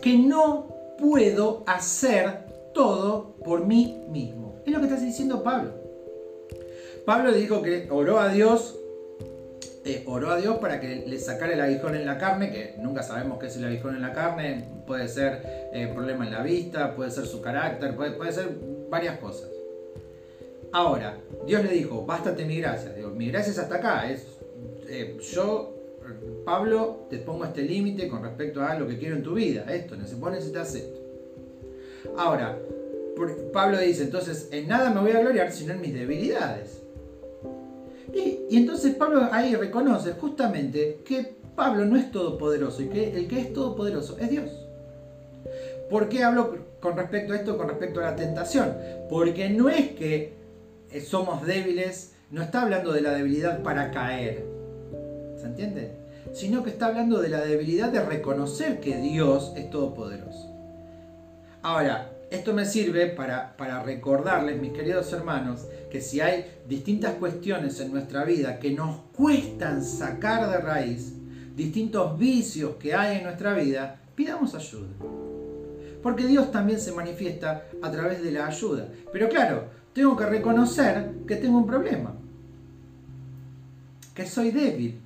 que 0.00 0.16
no 0.16 0.71
puedo 0.98 1.64
hacer 1.66 2.70
todo 2.74 3.34
por 3.44 3.66
mí 3.66 4.04
mismo. 4.08 4.62
Es 4.64 4.72
lo 4.72 4.78
que 4.80 4.86
está 4.86 4.98
diciendo 4.98 5.42
Pablo. 5.42 5.72
Pablo 7.04 7.32
dijo 7.32 7.62
que 7.62 7.88
oró 7.90 8.20
a 8.20 8.28
Dios, 8.28 8.78
eh, 9.84 10.04
oró 10.06 10.30
a 10.30 10.36
Dios 10.36 10.58
para 10.58 10.80
que 10.80 11.04
le 11.06 11.18
sacara 11.18 11.54
el 11.54 11.60
aguijón 11.60 11.96
en 11.96 12.06
la 12.06 12.16
carne, 12.16 12.50
que 12.52 12.76
nunca 12.78 13.02
sabemos 13.02 13.38
qué 13.38 13.46
es 13.46 13.56
el 13.56 13.64
aguijón 13.64 13.96
en 13.96 14.02
la 14.02 14.12
carne, 14.12 14.68
puede 14.86 15.08
ser 15.08 15.42
eh, 15.72 15.90
problema 15.92 16.24
en 16.26 16.32
la 16.32 16.42
vista, 16.42 16.94
puede 16.94 17.10
ser 17.10 17.26
su 17.26 17.40
carácter, 17.40 17.96
puede, 17.96 18.32
ser 18.32 18.50
varias 18.88 19.18
cosas. 19.18 19.50
Ahora, 20.70 21.18
Dios 21.44 21.64
le 21.64 21.70
dijo, 21.70 22.06
bástate 22.06 22.44
mi 22.44 22.60
gracia. 22.60 22.92
Digo, 22.92 23.10
mi 23.10 23.28
gracia 23.30 23.50
es 23.50 23.58
hasta 23.58 23.76
acá. 23.76 24.08
Es, 24.10 24.24
eh, 24.88 25.18
yo, 25.32 25.71
Pablo, 26.44 27.06
te 27.08 27.18
pongo 27.18 27.44
este 27.44 27.62
límite 27.62 28.08
con 28.08 28.22
respecto 28.22 28.62
a 28.62 28.74
lo 28.78 28.86
que 28.86 28.98
quiero 28.98 29.16
en 29.16 29.22
tu 29.22 29.34
vida. 29.34 29.64
Esto, 29.72 29.96
vos 30.18 30.32
necesitas 30.32 30.74
esto. 30.74 31.00
Ahora, 32.16 32.58
Pablo 33.52 33.78
dice, 33.78 34.04
entonces, 34.04 34.48
en 34.50 34.68
nada 34.68 34.90
me 34.90 35.00
voy 35.00 35.12
a 35.12 35.20
gloriar, 35.20 35.52
sino 35.52 35.72
en 35.72 35.80
mis 35.80 35.94
debilidades. 35.94 36.82
Y, 38.12 38.56
entonces 38.56 38.94
Pablo 38.94 39.28
ahí 39.30 39.54
reconoce 39.54 40.12
justamente 40.12 41.02
que 41.04 41.36
Pablo 41.54 41.84
no 41.84 41.96
es 41.96 42.10
todopoderoso 42.10 42.82
y 42.82 42.88
que 42.88 43.16
el 43.16 43.28
que 43.28 43.40
es 43.40 43.52
todopoderoso 43.52 44.18
es 44.18 44.30
Dios. 44.30 44.50
¿Por 45.88 46.08
qué 46.08 46.24
hablo 46.24 46.56
con 46.80 46.96
respecto 46.96 47.32
a 47.32 47.36
esto, 47.36 47.56
con 47.56 47.68
respecto 47.68 48.00
a 48.00 48.04
la 48.04 48.16
tentación? 48.16 48.76
Porque 49.08 49.50
no 49.50 49.68
es 49.68 49.92
que 49.92 50.34
eh, 50.90 51.00
somos 51.00 51.46
débiles, 51.46 52.14
no 52.30 52.42
está 52.42 52.62
hablando 52.62 52.92
de 52.92 53.02
la 53.02 53.12
debilidad 53.12 53.62
para 53.62 53.90
caer. 53.90 54.44
¿Se 55.36 55.46
entiende? 55.46 56.01
Sino 56.32 56.62
que 56.62 56.70
está 56.70 56.86
hablando 56.86 57.20
de 57.20 57.28
la 57.28 57.40
debilidad 57.40 57.90
de 57.90 58.04
reconocer 58.04 58.80
que 58.80 58.96
Dios 58.96 59.52
es 59.56 59.70
todopoderoso. 59.70 60.48
Ahora, 61.62 62.10
esto 62.30 62.54
me 62.54 62.64
sirve 62.64 63.08
para, 63.08 63.56
para, 63.56 63.82
recordarles, 63.82 64.60
mis 64.60 64.72
queridos 64.72 65.12
hermanos, 65.12 65.66
que 65.90 66.00
si 66.00 66.20
hay 66.20 66.46
distintas 66.66 67.12
cuestiones 67.14 67.78
en 67.80 67.92
nuestra 67.92 68.24
vida 68.24 68.58
que 68.58 68.70
nos 68.70 69.00
cuestan 69.14 69.84
sacar 69.84 70.50
de 70.50 70.58
raíz, 70.58 71.12
distintos 71.54 72.18
vicios 72.18 72.76
que 72.76 72.94
hay 72.94 73.18
en 73.18 73.24
nuestra 73.24 73.52
vida, 73.52 74.00
pidamos 74.14 74.54
ayuda. 74.54 74.88
Porque 76.02 76.26
Dios 76.26 76.50
también 76.50 76.80
se 76.80 76.92
manifiesta 76.92 77.64
a 77.82 77.90
través 77.90 78.22
de 78.22 78.32
la 78.32 78.46
ayuda. 78.46 78.88
Pero 79.12 79.28
claro, 79.28 79.66
tengo 79.92 80.16
que 80.16 80.24
reconocer 80.24 81.10
que 81.26 81.36
tengo 81.36 81.58
un 81.58 81.66
problema. 81.66 82.14
Que 84.14 84.24
soy 84.26 84.52
débil. 84.52 85.01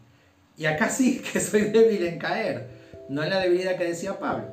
Y 0.57 0.67
acá 0.67 0.89
sí 0.89 1.23
que 1.33 1.41
soy 1.41 1.63
débil 1.71 2.05
en 2.07 2.19
caer. 2.19 2.67
No 3.09 3.23
en 3.23 3.31
la 3.31 3.41
debilidad 3.41 3.77
que 3.77 3.85
decía 3.85 4.19
Pablo. 4.19 4.47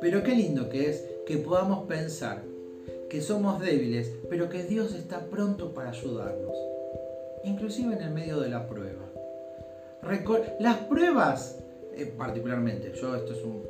Pero 0.00 0.22
qué 0.22 0.34
lindo 0.34 0.68
que 0.68 0.90
es 0.90 1.04
que 1.26 1.38
podamos 1.38 1.86
pensar 1.86 2.42
que 3.10 3.20
somos 3.20 3.60
débiles, 3.60 4.12
pero 4.28 4.48
que 4.48 4.62
Dios 4.62 4.94
está 4.94 5.26
pronto 5.26 5.74
para 5.74 5.90
ayudarnos. 5.90 6.56
Inclusive 7.44 7.94
en 7.94 8.02
el 8.02 8.10
medio 8.10 8.38
de 8.40 8.50
la 8.50 8.68
prueba. 8.68 9.04
Las 10.60 10.76
pruebas, 10.78 11.58
eh, 11.96 12.06
particularmente, 12.16 12.92
yo 13.00 13.16
esto 13.16 13.32
es 13.32 13.42
un... 13.42 13.66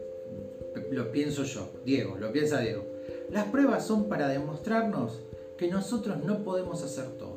Lo 0.90 1.11
pienso 1.11 1.45
yo, 1.45 1.71
Diego, 1.85 2.17
lo 2.19 2.31
piensa 2.31 2.61
Diego 2.61 2.99
las 3.31 3.47
pruebas 3.49 3.87
son 3.87 4.09
para 4.09 4.28
demostrarnos 4.28 5.21
que 5.59 5.69
nosotros 5.69 6.25
no 6.25 6.45
podemos 6.45 6.83
hacer 6.83 7.07
todo. 7.19 7.27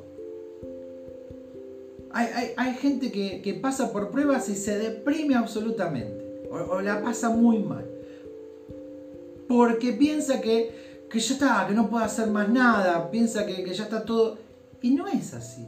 Hay, 2.14 2.74
gente 2.76 3.12
que, 3.12 3.60
pasa 3.62 3.92
por 3.92 4.12
pruebas 4.12 4.50
y 4.50 4.56
se 4.56 4.78
deprime 4.78 5.36
absolutamente, 5.36 6.46
o, 6.50 6.82
la 6.82 7.02
pasa 7.02 7.30
muy 7.30 7.60
mal, 7.60 7.86
porque 9.48 9.94
piensa 9.94 10.42
que, 10.42 11.06
que 11.10 11.20
ya 11.20 11.34
está, 11.34 11.66
que 11.68 11.74
no 11.74 11.90
puede 11.90 12.06
hacer 12.06 12.28
más 12.28 12.50
nada, 12.50 13.10
piensa 13.12 13.46
que, 13.46 13.64
que 13.64 13.74
ya 13.74 13.84
está 13.84 14.04
todo, 14.04 14.38
y 14.82 14.92
no 14.92 15.08
es 15.08 15.34
así, 15.34 15.68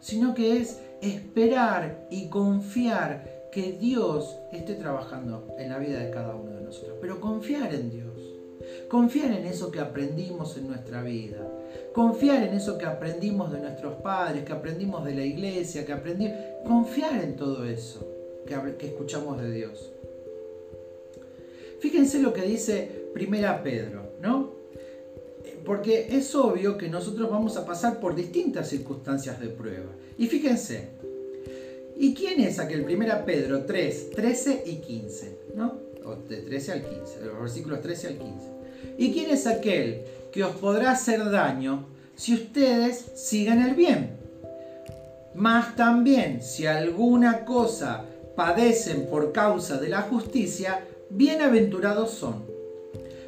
sino 0.00 0.34
que 0.34 0.58
es 0.58 0.80
esperar 1.00 2.06
y 2.10 2.28
confiar 2.28 3.48
que 3.52 3.72
Dios 3.72 4.38
esté 4.50 4.74
trabajando 4.74 5.54
en 5.58 5.68
la 5.68 5.78
vida 5.78 5.98
de 5.98 6.10
cada 6.10 6.34
uno 6.34 6.52
de 6.52 6.62
nosotros, 6.62 6.96
pero 7.00 7.20
confiar 7.20 7.74
en 7.74 7.90
Dios. 7.90 8.11
Confiar 8.88 9.32
en 9.32 9.46
eso 9.46 9.70
que 9.70 9.80
aprendimos 9.80 10.56
en 10.56 10.68
nuestra 10.68 11.02
vida. 11.02 11.38
Confiar 11.92 12.42
en 12.42 12.54
eso 12.54 12.78
que 12.78 12.86
aprendimos 12.86 13.52
de 13.52 13.60
nuestros 13.60 13.94
padres, 14.02 14.44
que 14.44 14.52
aprendimos 14.52 15.04
de 15.04 15.14
la 15.14 15.24
iglesia, 15.24 15.84
que 15.84 15.92
aprendimos... 15.92 16.36
Confiar 16.64 17.22
en 17.22 17.36
todo 17.36 17.64
eso 17.64 18.12
que, 18.46 18.86
escuchamos 18.86 19.40
de 19.40 19.50
Dios. 19.50 19.92
Fíjense 21.80 22.20
lo 22.20 22.32
que 22.32 22.42
dice 22.42 23.06
Primera 23.12 23.62
Pedro, 23.62 24.12
¿no? 24.20 24.52
Porque 25.64 26.08
es 26.10 26.34
obvio 26.34 26.76
que 26.76 26.88
nosotros 26.88 27.30
vamos 27.30 27.56
a 27.56 27.64
pasar 27.64 28.00
por 28.00 28.14
distintas 28.14 28.68
circunstancias 28.68 29.40
de 29.40 29.48
prueba. 29.48 29.90
Y 30.18 30.26
fíjense, 30.26 30.88
¿y 31.96 32.14
quién 32.14 32.40
es 32.40 32.58
aquel 32.58 32.84
Primera 32.84 33.24
Pedro 33.24 33.64
3, 33.64 34.10
13 34.10 34.62
y 34.66 34.76
15? 34.76 35.38
¿No? 35.54 35.80
De 36.28 36.38
13 36.38 36.72
al 36.72 36.82
15, 36.82 37.24
los 37.26 37.40
versículos 37.40 37.80
13 37.80 38.08
al 38.08 38.18
15. 38.18 38.61
¿Y 38.98 39.12
quién 39.12 39.30
es 39.30 39.46
aquel 39.46 40.02
que 40.32 40.44
os 40.44 40.56
podrá 40.56 40.92
hacer 40.92 41.30
daño 41.30 41.86
si 42.16 42.34
ustedes 42.34 43.12
sigan 43.14 43.62
el 43.62 43.74
bien? 43.74 44.18
Más 45.34 45.76
también, 45.76 46.42
si 46.42 46.66
alguna 46.66 47.44
cosa 47.44 48.04
padecen 48.36 49.06
por 49.06 49.32
causa 49.32 49.78
de 49.78 49.88
la 49.88 50.02
justicia, 50.02 50.80
bienaventurados 51.10 52.10
son. 52.10 52.44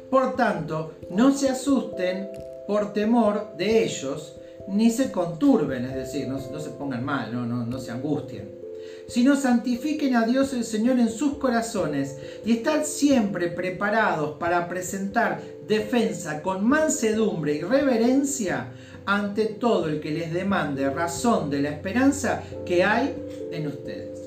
Por 0.09 0.35
tanto, 0.35 0.93
no 1.09 1.35
se 1.35 1.49
asusten 1.49 2.29
por 2.67 2.93
temor 2.93 3.55
de 3.57 3.83
ellos, 3.83 4.37
ni 4.67 4.89
se 4.89 5.11
conturben, 5.11 5.85
es 5.85 5.95
decir, 5.95 6.27
no, 6.27 6.39
se 6.39 6.69
pongan 6.71 7.03
mal, 7.03 7.69
no 7.69 7.79
se 7.79 7.91
angustien 7.91 8.64
sino 9.07 9.35
santifiquen 9.35 10.15
a 10.15 10.25
Dios 10.25 10.53
el 10.53 10.63
Señor 10.63 10.99
en 10.99 11.09
sus 11.09 11.37
corazones 11.37 12.17
y 12.43 12.53
están 12.53 12.85
siempre 12.85 13.49
preparados 13.49 14.37
para 14.37 14.67
presentar 14.67 15.41
defensa 15.67 16.41
con 16.41 16.67
mansedumbre 16.67 17.55
y 17.55 17.61
reverencia 17.61 18.71
ante 19.05 19.45
todo 19.45 19.87
el 19.87 19.99
que 19.99 20.11
les 20.11 20.33
demande 20.33 20.89
razón 20.89 21.49
de 21.49 21.61
la 21.61 21.69
esperanza 21.69 22.43
que 22.65 22.83
hay 22.83 23.15
en 23.51 23.67
ustedes. 23.67 24.19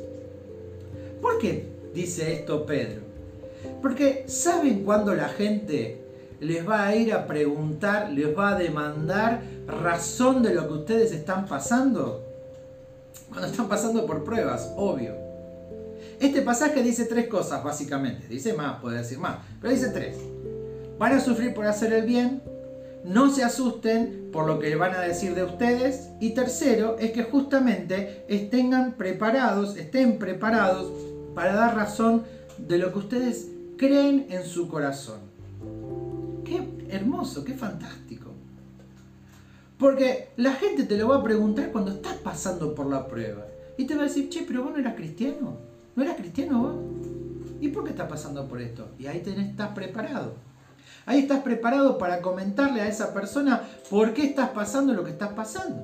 ¿Por 1.20 1.38
qué 1.38 1.66
dice 1.92 2.32
esto 2.32 2.64
Pedro? 2.64 3.02
Porque 3.82 4.24
¿saben 4.28 4.84
cuándo 4.84 5.14
la 5.14 5.28
gente 5.28 6.00
les 6.40 6.66
va 6.68 6.86
a 6.86 6.94
ir 6.94 7.12
a 7.12 7.26
preguntar, 7.26 8.10
les 8.12 8.36
va 8.36 8.50
a 8.50 8.58
demandar 8.58 9.42
razón 9.66 10.42
de 10.42 10.54
lo 10.54 10.68
que 10.68 10.74
ustedes 10.74 11.12
están 11.12 11.46
pasando? 11.46 12.27
Cuando 13.28 13.46
están 13.46 13.68
pasando 13.68 14.06
por 14.06 14.24
pruebas, 14.24 14.72
obvio. 14.76 15.14
Este 16.20 16.42
pasaje 16.42 16.82
dice 16.82 17.04
tres 17.04 17.28
cosas 17.28 17.62
básicamente. 17.62 18.26
Dice 18.28 18.54
más, 18.54 18.80
puede 18.80 18.98
decir 18.98 19.18
más, 19.18 19.38
pero 19.60 19.72
dice 19.72 19.88
tres. 19.88 20.16
Van 20.98 21.12
a 21.12 21.20
sufrir 21.20 21.54
por 21.54 21.66
hacer 21.66 21.92
el 21.92 22.06
bien, 22.06 22.42
no 23.04 23.32
se 23.32 23.44
asusten 23.44 24.30
por 24.32 24.46
lo 24.46 24.58
que 24.58 24.74
van 24.74 24.94
a 24.94 25.00
decir 25.00 25.34
de 25.34 25.44
ustedes. 25.44 26.08
Y 26.20 26.30
tercero, 26.30 26.96
es 26.98 27.12
que 27.12 27.22
justamente 27.22 28.24
estén 28.28 28.94
preparados, 28.96 29.76
estén 29.76 30.18
preparados 30.18 30.92
para 31.34 31.54
dar 31.54 31.76
razón 31.76 32.24
de 32.58 32.78
lo 32.78 32.92
que 32.92 32.98
ustedes 32.98 33.48
creen 33.76 34.26
en 34.30 34.44
su 34.44 34.68
corazón. 34.68 35.20
Qué 36.44 36.68
hermoso, 36.90 37.44
qué 37.44 37.54
fantástico. 37.54 38.27
Porque 39.78 40.30
la 40.36 40.52
gente 40.54 40.84
te 40.84 40.96
lo 40.96 41.08
va 41.08 41.16
a 41.16 41.22
preguntar 41.22 41.70
cuando 41.70 41.92
estás 41.92 42.14
pasando 42.16 42.74
por 42.74 42.86
la 42.86 43.06
prueba. 43.06 43.46
Y 43.76 43.84
te 43.84 43.94
va 43.94 44.02
a 44.02 44.04
decir, 44.06 44.28
che, 44.28 44.42
pero 44.46 44.64
vos 44.64 44.72
no 44.72 44.78
eras 44.78 44.96
cristiano. 44.96 45.56
¿No 45.94 46.02
eras 46.02 46.16
cristiano 46.16 46.62
vos? 46.62 46.74
¿Y 47.60 47.68
por 47.68 47.84
qué 47.84 47.90
estás 47.90 48.08
pasando 48.08 48.46
por 48.48 48.60
esto? 48.60 48.88
Y 48.98 49.06
ahí 49.06 49.20
tenés, 49.20 49.50
estás 49.50 49.70
preparado. 49.70 50.34
Ahí 51.06 51.20
estás 51.20 51.40
preparado 51.40 51.96
para 51.96 52.20
comentarle 52.20 52.80
a 52.80 52.88
esa 52.88 53.14
persona 53.14 53.62
por 53.88 54.12
qué 54.14 54.24
estás 54.24 54.50
pasando 54.50 54.92
lo 54.92 55.04
que 55.04 55.12
estás 55.12 55.32
pasando. 55.32 55.82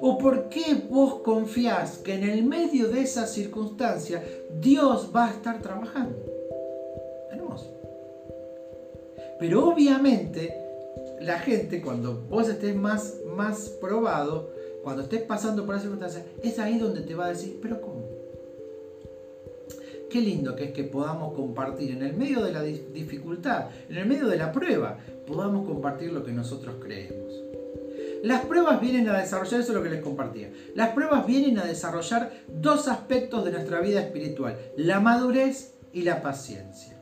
¿O 0.00 0.18
por 0.18 0.48
qué 0.48 0.86
vos 0.90 1.20
confiás 1.22 1.98
que 1.98 2.14
en 2.14 2.24
el 2.24 2.44
medio 2.44 2.88
de 2.88 3.00
esa 3.00 3.26
circunstancia 3.26 4.22
Dios 4.60 5.10
va 5.14 5.26
a 5.26 5.30
estar 5.30 5.62
trabajando? 5.62 6.18
Hermoso. 7.30 7.72
Pero 9.38 9.68
obviamente 9.68 10.65
la 11.20 11.38
gente, 11.38 11.80
cuando 11.80 12.22
vos 12.28 12.48
estés 12.48 12.76
más, 12.76 13.16
más 13.36 13.68
probado, 13.80 14.50
cuando 14.82 15.02
estés 15.02 15.22
pasando 15.22 15.64
por 15.64 15.74
esa 15.74 15.82
circunstancia, 15.82 16.24
es 16.42 16.58
ahí 16.58 16.78
donde 16.78 17.00
te 17.00 17.14
va 17.14 17.26
a 17.26 17.30
decir, 17.30 17.58
pero 17.60 17.80
¿cómo? 17.80 18.06
Qué 20.10 20.20
lindo 20.20 20.54
que 20.54 20.64
es 20.64 20.72
que 20.72 20.84
podamos 20.84 21.34
compartir 21.34 21.90
en 21.90 22.02
el 22.02 22.16
medio 22.16 22.44
de 22.44 22.52
la 22.52 22.62
dificultad, 22.62 23.70
en 23.88 23.96
el 23.96 24.06
medio 24.06 24.28
de 24.28 24.36
la 24.36 24.52
prueba, 24.52 24.98
podamos 25.26 25.66
compartir 25.66 26.12
lo 26.12 26.24
que 26.24 26.32
nosotros 26.32 26.76
creemos. 26.80 27.42
Las 28.22 28.44
pruebas 28.44 28.80
vienen 28.80 29.08
a 29.08 29.18
desarrollar, 29.18 29.60
eso 29.60 29.72
es 29.72 29.76
lo 29.76 29.82
que 29.82 29.90
les 29.90 30.02
compartía, 30.02 30.50
las 30.74 30.90
pruebas 30.90 31.26
vienen 31.26 31.58
a 31.58 31.64
desarrollar 31.64 32.32
dos 32.48 32.88
aspectos 32.88 33.44
de 33.44 33.50
nuestra 33.50 33.80
vida 33.80 34.00
espiritual, 34.00 34.56
la 34.76 35.00
madurez 35.00 35.74
y 35.92 36.02
la 36.02 36.22
paciencia. 36.22 36.95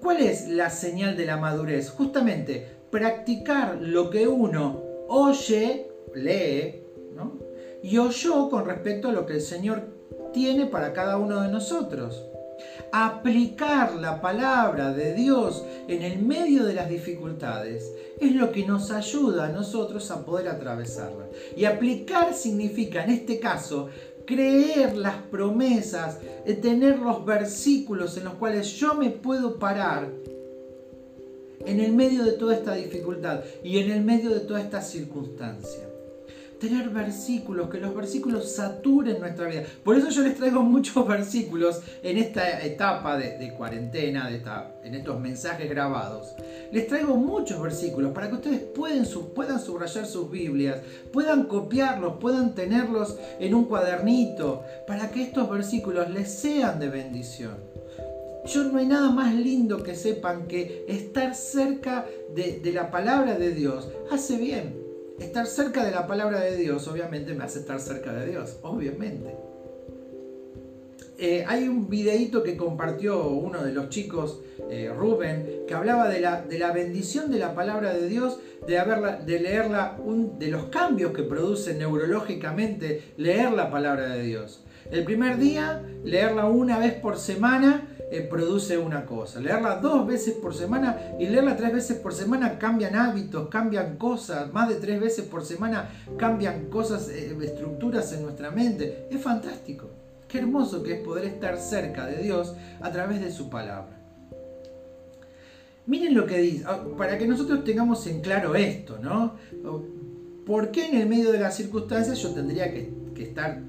¿Cuál 0.00 0.18
es 0.20 0.48
la 0.48 0.70
señal 0.70 1.16
de 1.16 1.26
la 1.26 1.36
madurez? 1.36 1.90
Justamente 1.90 2.66
practicar 2.90 3.78
lo 3.80 4.10
que 4.10 4.26
uno 4.26 4.82
oye, 5.08 5.90
lee, 6.14 6.82
¿no? 7.14 7.38
y 7.82 7.98
oyó 7.98 8.48
con 8.48 8.66
respecto 8.66 9.08
a 9.08 9.12
lo 9.12 9.26
que 9.26 9.34
el 9.34 9.40
Señor 9.40 9.82
tiene 10.32 10.66
para 10.66 10.92
cada 10.92 11.16
uno 11.16 11.40
de 11.42 11.48
nosotros. 11.48 12.24
Aplicar 12.92 13.94
la 13.94 14.20
palabra 14.20 14.92
de 14.92 15.14
Dios 15.14 15.64
en 15.86 16.02
el 16.02 16.20
medio 16.20 16.64
de 16.64 16.74
las 16.74 16.88
dificultades 16.88 17.92
es 18.20 18.34
lo 18.34 18.50
que 18.50 18.66
nos 18.66 18.90
ayuda 18.90 19.46
a 19.46 19.52
nosotros 19.52 20.10
a 20.10 20.24
poder 20.24 20.48
atravesarla. 20.48 21.26
Y 21.56 21.66
aplicar 21.66 22.34
significa, 22.34 23.04
en 23.04 23.10
este 23.10 23.38
caso, 23.38 23.90
creer 24.28 24.94
las 24.94 25.16
promesas, 25.30 26.18
tener 26.60 26.98
los 26.98 27.24
versículos 27.24 28.18
en 28.18 28.24
los 28.24 28.34
cuales 28.34 28.70
yo 28.74 28.92
me 28.94 29.08
puedo 29.08 29.58
parar 29.58 30.06
en 31.64 31.80
el 31.80 31.94
medio 31.94 32.24
de 32.24 32.32
toda 32.32 32.54
esta 32.54 32.74
dificultad 32.74 33.40
y 33.64 33.78
en 33.78 33.90
el 33.90 34.04
medio 34.04 34.28
de 34.28 34.40
toda 34.40 34.60
esta 34.60 34.82
circunstancia 34.82 35.87
tener 36.58 36.90
versículos, 36.90 37.68
que 37.70 37.78
los 37.78 37.94
versículos 37.94 38.52
saturen 38.52 39.20
nuestra 39.20 39.46
vida. 39.46 39.64
Por 39.84 39.96
eso 39.96 40.08
yo 40.10 40.22
les 40.22 40.36
traigo 40.36 40.62
muchos 40.62 41.06
versículos 41.06 41.80
en 42.02 42.18
esta 42.18 42.64
etapa 42.64 43.16
de, 43.16 43.52
cuarentena, 43.54 44.28
de 44.28 44.36
esta, 44.36 44.72
en 44.82 44.94
estos 44.94 45.20
mensajes 45.20 45.68
grabados. 45.68 46.34
Les 46.72 46.86
traigo 46.86 47.16
muchos 47.16 47.60
versículos 47.62 48.12
para 48.12 48.28
que 48.28 48.34
ustedes 48.34 48.60
pueden, 48.60 49.04
puedan 49.34 49.60
subrayar 49.60 50.06
sus 50.06 50.30
Biblias, 50.30 50.80
puedan 51.12 51.44
copiarlos, 51.44 52.14
puedan 52.20 52.54
tenerlos 52.54 53.16
en 53.38 53.54
un 53.54 53.64
cuadernito, 53.64 54.62
para 54.86 55.10
que 55.10 55.22
estos 55.22 55.48
versículos 55.48 56.10
les 56.10 56.30
sean 56.30 56.78
de 56.78 56.88
bendición. 56.88 57.56
Yo 58.46 58.64
no 58.64 58.78
hay 58.78 58.86
nada 58.86 59.10
más 59.10 59.34
lindo 59.34 59.82
que 59.82 59.94
sepan 59.94 60.46
que 60.46 60.84
estar 60.88 61.34
cerca 61.34 62.06
de, 62.34 62.60
la 62.72 62.90
palabra 62.90 63.34
de 63.34 63.52
Dios 63.52 63.88
hace 64.10 64.38
bien 64.38 64.87
estar 65.18 65.46
cerca 65.46 65.84
de 65.84 65.90
la 65.90 66.06
palabra 66.06 66.40
de 66.40 66.56
Dios, 66.56 66.86
obviamente, 66.88 67.34
me 67.34 67.44
hace 67.44 67.60
estar 67.60 67.80
cerca 67.80 68.12
de 68.12 68.26
Dios, 68.30 68.58
obviamente. 68.62 69.34
Eh, 71.20 71.44
hay 71.48 71.66
un 71.66 71.88
videíto 71.88 72.44
que 72.44 72.56
compartió 72.56 73.28
uno 73.28 73.64
de 73.64 73.72
los 73.72 73.88
chicos, 73.88 74.40
eh, 74.70 74.92
Rubén, 74.96 75.64
que 75.66 75.74
hablaba 75.74 76.08
de 76.08 76.20
la, 76.20 76.42
de 76.42 76.60
la, 76.60 76.70
bendición 76.70 77.32
de 77.32 77.40
la 77.40 77.56
palabra 77.56 77.92
de 77.92 78.08
Dios, 78.08 78.38
de, 78.68 78.78
haberla, 78.78 79.16
de 79.16 79.40
leerla, 79.40 79.98
un, 79.98 80.38
de 80.38 80.46
los 80.48 80.66
cambios 80.66 81.12
que 81.12 81.24
produce 81.24 81.74
neurológicamente 81.74 83.14
leer 83.16 83.50
la 83.50 83.68
palabra 83.68 84.10
de 84.10 84.22
Dios. 84.22 84.64
El 84.92 85.02
primer 85.02 85.38
día, 85.38 85.82
leerla 86.04 86.46
una 86.46 86.78
vez 86.78 86.94
por 86.94 87.18
semana 87.18 87.97
eh, 88.10 88.22
produce 88.22 88.78
una 88.78 89.04
cosa. 89.04 89.40
Leerla 89.40 89.76
dos 89.76 90.06
veces 90.06 90.34
por 90.34 90.54
semana 90.54 90.96
y 91.18 91.26
leerla 91.26 91.56
tres 91.56 91.72
veces 91.72 91.98
por 91.98 92.14
semana 92.14 92.58
cambian 92.58 92.96
hábitos, 92.96 93.48
cambian 93.48 93.96
cosas. 93.96 94.50
Más 94.52 94.68
de 94.68 94.76
tres 94.76 94.98
veces 95.00 95.26
por 95.26 95.44
semana 95.44 95.90
cambian 96.16 96.66
cosas, 96.66 97.08
eh, 97.10 97.36
estructuras 97.42 98.12
en 98.14 98.22
nuestra 98.22 98.50
mente. 98.50 99.06
Es 99.10 99.20
fantástico. 99.20 99.90
Qué 100.26 100.38
hermoso 100.38 100.82
que 100.82 100.94
es 100.94 101.00
poder 101.00 101.26
estar 101.26 101.58
cerca 101.58 102.06
de 102.06 102.22
Dios 102.22 102.54
a 102.80 102.90
través 102.90 103.20
de 103.20 103.30
su 103.30 103.50
palabra. 103.50 103.98
Miren 105.86 106.14
lo 106.14 106.26
que 106.26 106.38
dice, 106.38 106.64
ah, 106.66 106.84
para 106.96 107.16
que 107.16 107.26
nosotros 107.26 107.64
tengamos 107.64 108.06
en 108.06 108.20
claro 108.20 108.54
esto, 108.54 108.98
¿no? 108.98 109.36
¿Por 110.44 110.70
qué 110.70 110.86
en 110.86 110.96
el 110.96 111.08
medio 111.08 111.32
de 111.32 111.40
las 111.40 111.56
circunstancias 111.56 112.18
yo 112.18 112.30
tendría 112.32 112.72
que, 112.72 112.90
que 113.14 113.22
estar 113.22 113.60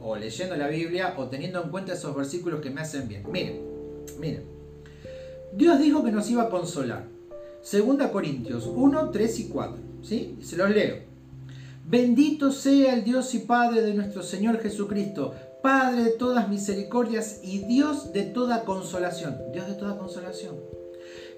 o 0.00 0.16
leyendo 0.16 0.56
la 0.56 0.68
Biblia 0.68 1.14
o 1.16 1.26
teniendo 1.26 1.62
en 1.62 1.70
cuenta 1.70 1.94
esos 1.94 2.14
versículos 2.14 2.60
que 2.60 2.70
me 2.70 2.80
hacen 2.80 3.08
bien? 3.08 3.24
Miren, 3.30 3.67
Miren, 4.18 4.44
Dios 5.52 5.78
dijo 5.78 6.04
que 6.04 6.12
nos 6.12 6.30
iba 6.30 6.44
a 6.44 6.50
consolar. 6.50 7.06
Segunda 7.62 8.10
Corintios 8.10 8.66
1, 8.66 9.10
3 9.10 9.40
y 9.40 9.48
4. 9.48 9.76
¿sí? 10.02 10.38
Se 10.42 10.56
los 10.56 10.70
leo. 10.70 10.96
Bendito 11.86 12.52
sea 12.52 12.94
el 12.94 13.04
Dios 13.04 13.34
y 13.34 13.40
Padre 13.40 13.80
de 13.80 13.94
nuestro 13.94 14.22
Señor 14.22 14.60
Jesucristo, 14.60 15.34
Padre 15.62 16.04
de 16.04 16.10
todas 16.10 16.48
misericordias 16.48 17.40
y 17.42 17.60
Dios 17.60 18.12
de 18.12 18.22
toda 18.24 18.64
consolación. 18.64 19.36
Dios 19.52 19.66
de 19.66 19.74
toda 19.74 19.98
consolación. 19.98 20.56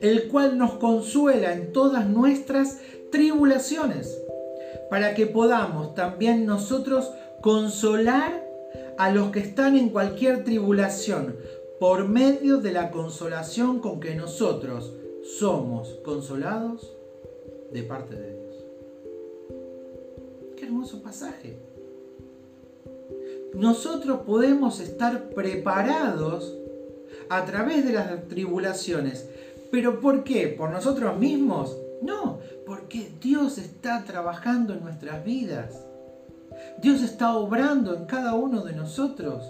El 0.01 0.29
cual 0.29 0.59
nos 0.59 0.73
consuela 0.73 1.53
en 1.53 1.73
todas 1.73 2.09
nuestras 2.09 2.79
tribulaciones, 3.13 4.19
para 4.89 5.15
que 5.15 5.27
podamos 5.27 5.95
también 5.95 6.47
nosotros 6.47 7.11
consolar 7.41 8.45
a 8.99 9.11
los 9.11 9.31
que 9.31 9.41
están 9.41 9.77
en 9.77 9.91
cualquier 9.91 10.45
tribulación, 10.45 11.37
por 11.81 12.07
medio 12.07 12.59
de 12.59 12.73
la 12.73 12.91
consolación 12.91 13.81
con 13.81 14.01
que 14.01 14.15
nosotros 14.15 14.93
somos 15.39 15.89
consolados 16.05 16.95
de 17.73 17.83
parte 17.83 18.17
de 18.17 18.37
Dios. 18.37 18.55
Qué 20.59 20.67
hermoso 20.67 21.03
pasaje. 21.03 21.59
Nosotros 23.55 24.21
podemos 24.27 24.79
estar 24.79 25.31
preparados 25.31 26.55
a 27.31 27.47
través 27.47 27.87
de 27.87 27.95
las 27.95 28.29
tribulaciones. 28.29 29.31
¿Pero 29.71 30.01
por 30.01 30.23
qué? 30.23 30.49
¿Por 30.49 30.71
nosotros 30.71 31.19
mismos? 31.19 31.79
No, 32.03 32.41
porque 32.67 33.11
Dios 33.23 33.57
está 33.57 34.05
trabajando 34.05 34.75
en 34.75 34.83
nuestras 34.83 35.25
vidas. 35.25 35.83
Dios 36.83 37.01
está 37.03 37.35
obrando 37.35 37.95
en 37.95 38.05
cada 38.05 38.35
uno 38.35 38.65
de 38.65 38.75
nosotros 38.75 39.45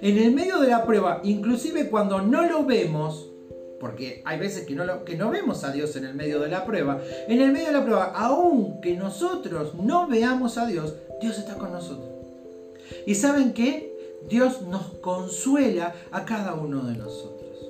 en 0.00 0.18
el 0.18 0.32
medio 0.32 0.60
de 0.60 0.68
la 0.68 0.84
prueba, 0.84 1.20
inclusive 1.24 1.88
cuando 1.88 2.20
no 2.20 2.46
lo 2.46 2.64
vemos, 2.64 3.30
porque 3.80 4.22
hay 4.24 4.38
veces 4.38 4.66
que 4.66 4.74
no, 4.74 5.30
vemos 5.30 5.64
a 5.64 5.72
Dios 5.72 5.94
en 5.96 6.04
el 6.04 6.14
medio 6.14 6.40
de 6.40 6.48
la 6.48 6.64
prueba, 6.64 7.00
en 7.28 7.40
el 7.40 7.52
medio 7.52 7.66
de 7.66 7.72
la 7.72 7.84
prueba, 7.84 8.12
aunque 8.14 8.96
nosotros 8.96 9.74
no 9.74 10.06
veamos 10.06 10.58
a 10.58 10.66
Dios, 10.66 10.94
Dios 11.20 11.38
está 11.38 11.56
con 11.56 11.72
nosotros. 11.72 12.08
¿Y 13.06 13.14
saben 13.14 13.52
qué? 13.52 13.94
Dios 14.28 14.62
nos 14.62 14.86
consuela 15.00 15.94
a 16.10 16.24
cada 16.24 16.54
uno 16.54 16.82
de 16.84 16.96
nosotros. 16.96 17.68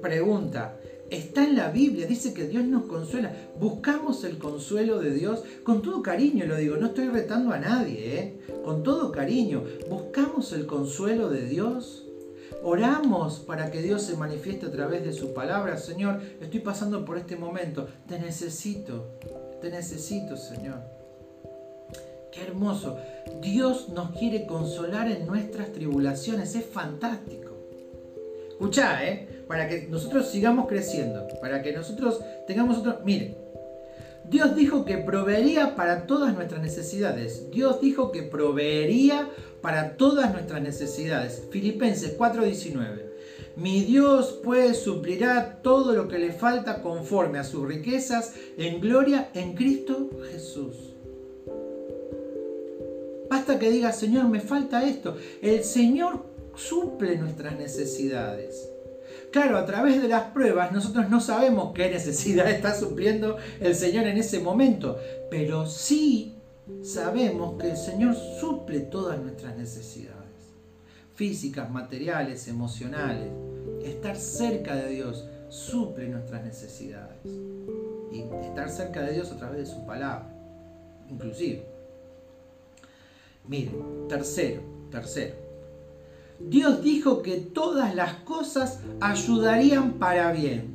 Pregunta, 0.00 0.76
Está 1.12 1.44
en 1.44 1.56
la 1.56 1.68
Biblia, 1.68 2.06
dice 2.06 2.32
que 2.32 2.48
Dios 2.48 2.64
nos 2.64 2.84
consuela. 2.84 3.36
Buscamos 3.60 4.24
el 4.24 4.38
consuelo 4.38 4.98
de 4.98 5.12
Dios 5.12 5.44
con 5.62 5.82
todo 5.82 6.00
cariño, 6.00 6.46
lo 6.46 6.56
digo, 6.56 6.78
no 6.78 6.86
estoy 6.86 7.08
retando 7.08 7.52
a 7.52 7.58
nadie, 7.58 8.18
¿eh? 8.18 8.40
con 8.64 8.82
todo 8.82 9.12
cariño. 9.12 9.62
Buscamos 9.90 10.54
el 10.54 10.64
consuelo 10.64 11.28
de 11.28 11.44
Dios. 11.44 12.06
Oramos 12.62 13.40
para 13.40 13.70
que 13.70 13.82
Dios 13.82 14.00
se 14.00 14.16
manifieste 14.16 14.64
a 14.64 14.70
través 14.70 15.04
de 15.04 15.12
su 15.12 15.34
palabra. 15.34 15.76
Señor, 15.76 16.22
estoy 16.40 16.60
pasando 16.60 17.04
por 17.04 17.18
este 17.18 17.36
momento. 17.36 17.86
Te 18.08 18.18
necesito, 18.18 19.18
te 19.60 19.68
necesito, 19.68 20.38
Señor. 20.38 20.80
Qué 22.32 22.40
hermoso. 22.40 22.96
Dios 23.42 23.90
nos 23.90 24.12
quiere 24.12 24.46
consolar 24.46 25.10
en 25.10 25.26
nuestras 25.26 25.72
tribulaciones. 25.72 26.54
Es 26.54 26.64
fantástico. 26.64 27.51
Escuchá, 28.62 29.04
¿eh? 29.04 29.26
Para 29.48 29.68
que 29.68 29.88
nosotros 29.88 30.28
sigamos 30.28 30.68
creciendo, 30.68 31.26
para 31.40 31.62
que 31.62 31.72
nosotros 31.72 32.20
tengamos 32.46 32.78
otro... 32.78 33.00
Miren, 33.04 33.36
Dios 34.22 34.54
dijo 34.54 34.84
que 34.84 34.98
proveería 34.98 35.74
para 35.74 36.06
todas 36.06 36.32
nuestras 36.32 36.62
necesidades. 36.62 37.50
Dios 37.50 37.80
dijo 37.80 38.12
que 38.12 38.22
proveería 38.22 39.28
para 39.62 39.96
todas 39.96 40.32
nuestras 40.32 40.62
necesidades. 40.62 41.42
Filipenses 41.50 42.16
4:19. 42.16 43.02
Mi 43.56 43.82
Dios 43.82 44.38
pues 44.44 44.78
suplirá 44.78 45.58
todo 45.60 45.92
lo 45.92 46.06
que 46.06 46.20
le 46.20 46.30
falta 46.30 46.82
conforme 46.82 47.40
a 47.40 47.44
sus 47.44 47.66
riquezas 47.66 48.34
en 48.56 48.80
gloria 48.80 49.30
en 49.34 49.56
Cristo 49.56 50.08
Jesús. 50.30 50.94
Basta 53.28 53.58
que 53.58 53.72
diga, 53.72 53.92
Señor, 53.92 54.28
me 54.28 54.38
falta 54.38 54.84
esto. 54.84 55.16
El 55.40 55.64
Señor 55.64 56.31
suple 56.56 57.16
nuestras 57.16 57.58
necesidades. 57.58 58.68
Claro, 59.30 59.56
a 59.56 59.64
través 59.64 60.00
de 60.00 60.08
las 60.08 60.24
pruebas 60.30 60.72
nosotros 60.72 61.08
no 61.08 61.20
sabemos 61.20 61.72
qué 61.74 61.90
necesidad 61.90 62.50
está 62.50 62.74
supliendo 62.74 63.36
el 63.60 63.74
Señor 63.74 64.06
en 64.06 64.18
ese 64.18 64.40
momento, 64.40 64.98
pero 65.30 65.66
sí 65.66 66.36
sabemos 66.82 67.60
que 67.60 67.70
el 67.70 67.76
Señor 67.76 68.14
suple 68.14 68.80
todas 68.80 69.18
nuestras 69.20 69.56
necesidades, 69.56 70.52
físicas, 71.14 71.70
materiales, 71.70 72.46
emocionales. 72.48 73.30
Estar 73.82 74.16
cerca 74.16 74.76
de 74.76 74.90
Dios 74.90 75.26
suple 75.48 76.08
nuestras 76.08 76.44
necesidades. 76.44 77.18
Y 78.12 78.20
estar 78.44 78.68
cerca 78.68 79.02
de 79.02 79.14
Dios 79.14 79.32
a 79.32 79.36
través 79.38 79.58
de 79.58 79.74
su 79.74 79.84
palabra, 79.86 80.28
inclusive. 81.08 81.66
Miren, 83.48 84.06
tercero, 84.08 84.62
tercero. 84.90 85.41
Dios 86.48 86.82
dijo 86.82 87.22
que 87.22 87.38
todas 87.38 87.94
las 87.94 88.14
cosas 88.24 88.80
ayudarían 89.00 89.94
para 89.94 90.32
bien. 90.32 90.72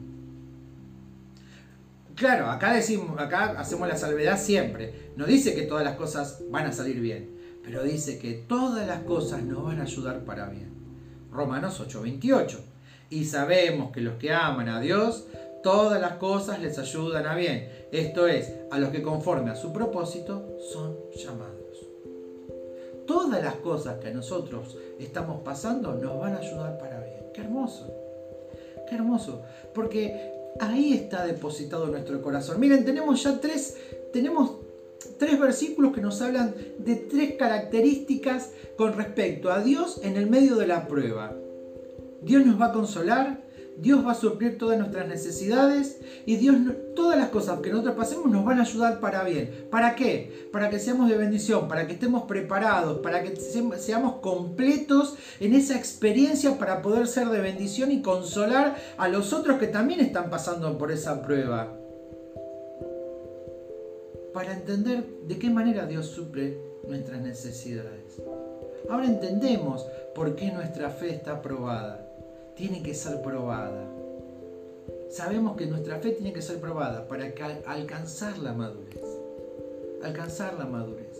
claro, 2.15 2.49
acá 2.49 2.73
decimos, 2.73 3.19
acá 3.19 3.56
hacemos 3.60 3.88
la 3.88 3.95
salvedad 3.95 4.39
siempre. 4.39 5.12
No 5.15 5.25
dice 5.25 5.53
que 5.53 5.63
todas 5.63 5.84
las 5.84 5.95
cosas 5.95 6.41
van 6.49 6.65
a 6.65 6.71
salir 6.71 6.99
bien, 6.99 7.30
pero 7.63 7.84
dice 7.84 8.17
que 8.17 8.34
todas 8.34 8.88
las 8.88 9.03
cosas 9.03 9.43
nos 9.43 9.63
van 9.63 9.80
a 9.80 9.84
ayudar 9.84 10.25
para 10.25 10.47
bien. 10.47 10.71
Romanos 11.32 11.80
8:28. 11.80 12.60
Y 13.10 13.25
sabemos 13.25 13.91
que 13.91 14.01
los 14.01 14.15
que 14.15 14.34
aman 14.34 14.67
a 14.67 14.82
Dios, 14.82 15.27
todas 15.63 16.01
las 16.01 16.13
cosas 16.13 16.60
les 16.60 16.77
ayudan 16.77 17.25
a 17.25 17.36
bien. 17.36 17.69
Esto 17.91 18.27
es, 18.27 18.51
a 18.71 18.80
los 18.80 18.89
que 18.89 19.01
conforme 19.01 19.51
a 19.51 19.56
su 19.56 19.71
propósito 19.71 20.58
son 20.71 20.95
llamados. 21.15 21.57
Todas 23.08 23.41
las 23.43 23.56
cosas 23.56 23.98
que 24.00 24.12
nosotros 24.12 24.78
estamos 25.00 25.41
pasando 25.41 25.96
nos 25.96 26.20
van 26.20 26.36
a 26.36 26.39
ayudar 26.39 26.78
para 26.78 27.00
bien. 27.00 27.26
Qué 27.34 27.41
hermoso. 27.41 27.91
Qué 28.88 28.96
hermoso. 28.96 29.41
Porque 29.74 30.34
ahí 30.60 30.93
está 30.93 31.26
depositado 31.26 31.88
nuestro 31.88 32.22
corazón. 32.22 32.60
Miren, 32.60 32.86
tenemos 32.86 33.24
ya 33.24 33.39
tres, 33.39 33.78
tenemos 34.13 34.58
tres 35.17 35.39
versículos 35.39 35.93
que 35.93 36.02
nos 36.02 36.22
hablan 36.22 36.54
de 36.80 36.96
tres 36.96 37.36
características 37.38 38.52
con 38.78 38.93
respecto 38.93 39.52
a 39.52 39.62
Dios 39.62 40.00
en 40.04 40.17
el 40.17 40.30
medio 40.30 40.56
de 40.56 40.67
la 40.67 40.88
prueba. 40.88 41.34
Dios 42.22 42.46
nos 42.46 42.60
va 42.60 42.67
a 42.67 42.74
consolar, 42.74 43.41
Dios 43.80 44.06
va 44.06 44.13
a 44.13 44.16
suplir 44.16 44.58
todas 44.58 44.80
nuestras 44.80 45.08
necesidades 45.08 46.00
y 46.26 46.38
Dios, 46.38 46.56
todas 46.96 47.18
las 47.18 47.30
cosas 47.30 47.60
que 47.60 47.70
nosotros 47.70 47.96
pasemos 47.96 48.32
nos 48.32 48.44
van 48.44 48.60
a 48.60 48.63
ayudar 48.63 49.00
para 49.00 49.24
bien. 49.24 49.68
¿Para 49.70 49.96
qué? 49.96 50.50
Para 50.52 50.70
que 50.70 50.80
seamos 50.80 51.10
de 51.10 51.18
bendición, 51.18 51.68
para 51.68 51.86
que 51.86 51.94
estemos 51.94 52.24
preparados, 52.24 53.00
para 53.00 53.22
que 53.22 53.36
seamos 53.36 54.16
completos 54.16 55.16
en 55.40 55.54
esa 55.54 55.78
experiencia 55.78 56.58
para 56.58 56.82
poder 56.82 57.08
ser 57.08 57.30
de 57.30 57.40
bendición 57.40 57.92
y 57.92 58.02
consolar 58.02 58.76
a 58.98 59.08
los 59.08 59.32
otros 59.32 59.60
que 59.60 59.68
también 59.68 60.00
están 60.00 60.32
pasando 60.32 60.76
por 60.78 60.92
esa 60.92 61.22
prueba. 61.22 61.72
Para 64.34 64.54
entender 64.54 65.06
de 65.28 65.38
qué 65.38 65.50
manera 65.50 65.86
Dios 65.86 66.08
suple 66.08 66.58
nuestras 66.88 67.22
necesidades. 67.22 68.22
Ahora 68.90 69.06
entendemos 69.06 69.86
por 70.16 70.36
qué 70.36 70.52
nuestra 70.52 70.90
fe 70.90 71.13
está 71.13 71.42
probada 71.42 72.07
tiene 72.58 72.82
que 72.82 72.93
ser 72.93 73.22
probada. 73.22 73.86
Sabemos 75.10 75.56
que 75.56 75.67
nuestra 75.67 76.00
fe 76.00 76.12
tiene 76.12 76.34
que 76.34 76.41
ser 76.41 76.60
probada 76.60 77.08
para 77.08 77.32
alcanzar 77.65 78.38
la 78.39 78.54
madurez. 78.54 79.02
Alcanzar 80.04 80.56
la 80.56 80.65
madurez. 80.65 81.17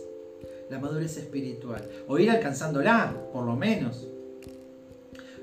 La 0.68 0.78
madurez 0.78 1.16
espiritual. 1.16 1.88
O 2.06 2.18
ir 2.18 2.30
alcanzándola, 2.30 3.14
por 3.32 3.46
lo 3.46 3.56
menos. 3.56 4.06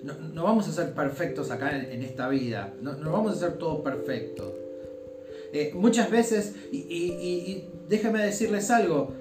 No, 0.04 0.44
vamos 0.44 0.68
a 0.68 0.72
ser 0.72 0.94
perfectos 0.94 1.50
acá 1.50 1.76
en, 1.76 2.04
esta 2.04 2.30
vida. 2.30 2.74
No, 2.82 3.12
vamos 3.12 3.34
a 3.34 3.40
ser 3.40 3.58
todo 3.58 3.82
perfecto. 3.82 4.54
Eh, 5.52 5.72
muchas 5.74 6.12
veces, 6.12 6.54
y, 6.72 6.78
y 6.78 7.70
déjame 7.90 8.24
decirles 8.24 8.70
algo, 8.70 9.14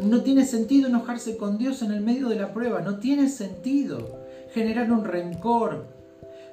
no 0.00 0.22
tiene 0.22 0.44
sentido 0.44 0.88
enojarse 0.88 1.36
con 1.36 1.58
Dios 1.58 1.82
en 1.82 1.92
el 1.92 2.00
medio 2.00 2.28
de 2.28 2.36
la 2.36 2.52
prueba. 2.52 2.80
No 2.80 2.98
tiene 2.98 3.28
sentido 3.28 4.18
generar 4.52 4.90
un 4.90 5.04
rencor, 5.04 5.95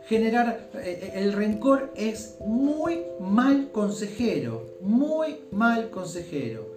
generar, 0.05 0.69
eh, 0.75 1.11
el 1.15 1.33
rencor 1.33 1.91
es 1.95 2.35
muy 2.45 3.05
mal 3.19 3.69
consejero, 3.71 4.77
muy 4.81 5.39
mal 5.51 5.89
consejero. 5.89 6.73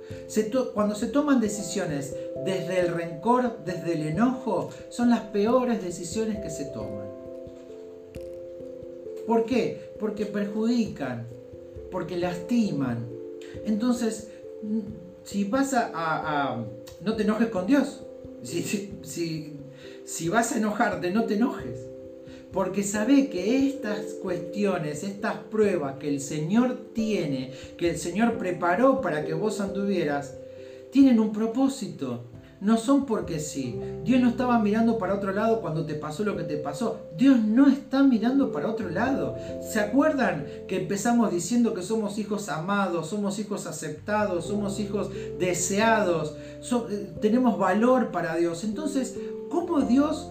cuando 0.74 0.94
se 0.94 1.08
toman 1.08 1.40
decisiones 1.40 2.14
desde 2.44 2.80
el 2.80 2.88
rencor, 2.94 3.64
desde 3.64 3.94
el 3.94 4.06
enojo, 4.08 4.70
son 4.88 5.10
las 5.10 5.20
peores 5.20 5.82
decisiones 5.82 6.38
que 6.38 6.50
se 6.50 6.66
toman. 6.66 7.06
¿Por 9.26 9.44
qué? 9.44 9.90
Porque 9.98 10.26
perjudican, 10.26 11.26
porque 11.90 12.16
lastiman. 12.16 13.08
Entonces, 13.64 14.28
si 15.24 15.44
vas 15.44 15.74
a... 15.74 16.64
no 17.00 17.16
te 17.16 17.24
enojes 17.24 17.48
con 17.48 17.66
Dios. 17.66 18.02
Si, 18.44 19.58
si 20.04 20.28
vas 20.28 20.52
a 20.52 20.58
enojarte, 20.58 21.10
no 21.10 21.24
te 21.24 21.34
enojes 21.34 21.85
porque 22.56 22.82
sabe 22.82 23.28
que 23.28 23.68
estas 23.68 24.14
cuestiones, 24.22 25.04
estas 25.04 25.34
pruebas 25.50 25.96
que 25.98 26.08
el 26.08 26.22
Señor 26.22 26.88
tiene, 26.94 27.52
que 27.76 27.90
el 27.90 27.98
Señor 27.98 28.38
preparó 28.38 29.02
para 29.02 29.26
que 29.26 29.34
vos 29.34 29.60
anduvieras, 29.60 30.38
tienen 30.90 31.20
un 31.20 31.32
propósito. 31.32 32.24
No 32.62 32.78
son 32.78 33.04
porque 33.04 33.40
sí. 33.40 33.78
Dios 34.04 34.22
no 34.22 34.30
estaba 34.30 34.58
mirando 34.58 34.96
para 34.96 35.16
otro 35.16 35.32
lado 35.32 35.60
cuando 35.60 35.84
te 35.84 35.96
pasó 35.96 36.24
lo 36.24 36.34
que 36.34 36.44
te 36.44 36.56
pasó. 36.56 36.98
Dios 37.18 37.38
no 37.44 37.68
está 37.68 38.02
mirando 38.02 38.50
para 38.50 38.70
otro 38.70 38.88
lado. 38.88 39.36
¿Se 39.60 39.78
acuerdan 39.78 40.46
que 40.66 40.78
empezamos 40.80 41.30
diciendo 41.30 41.74
que 41.74 41.82
somos 41.82 42.16
hijos 42.16 42.48
amados, 42.48 43.08
somos 43.08 43.38
hijos 43.38 43.66
aceptados, 43.66 44.46
somos 44.46 44.80
hijos 44.80 45.10
deseados, 45.38 46.34
eh, 46.90 47.12
tenemos 47.20 47.58
valor 47.58 48.10
para 48.12 48.34
Dios? 48.36 48.64
Entonces, 48.64 49.14
¿cómo 49.50 49.82
Dios 49.82 50.30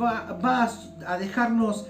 va, 0.00 0.68
a 1.06 1.18
dejarnos 1.18 1.86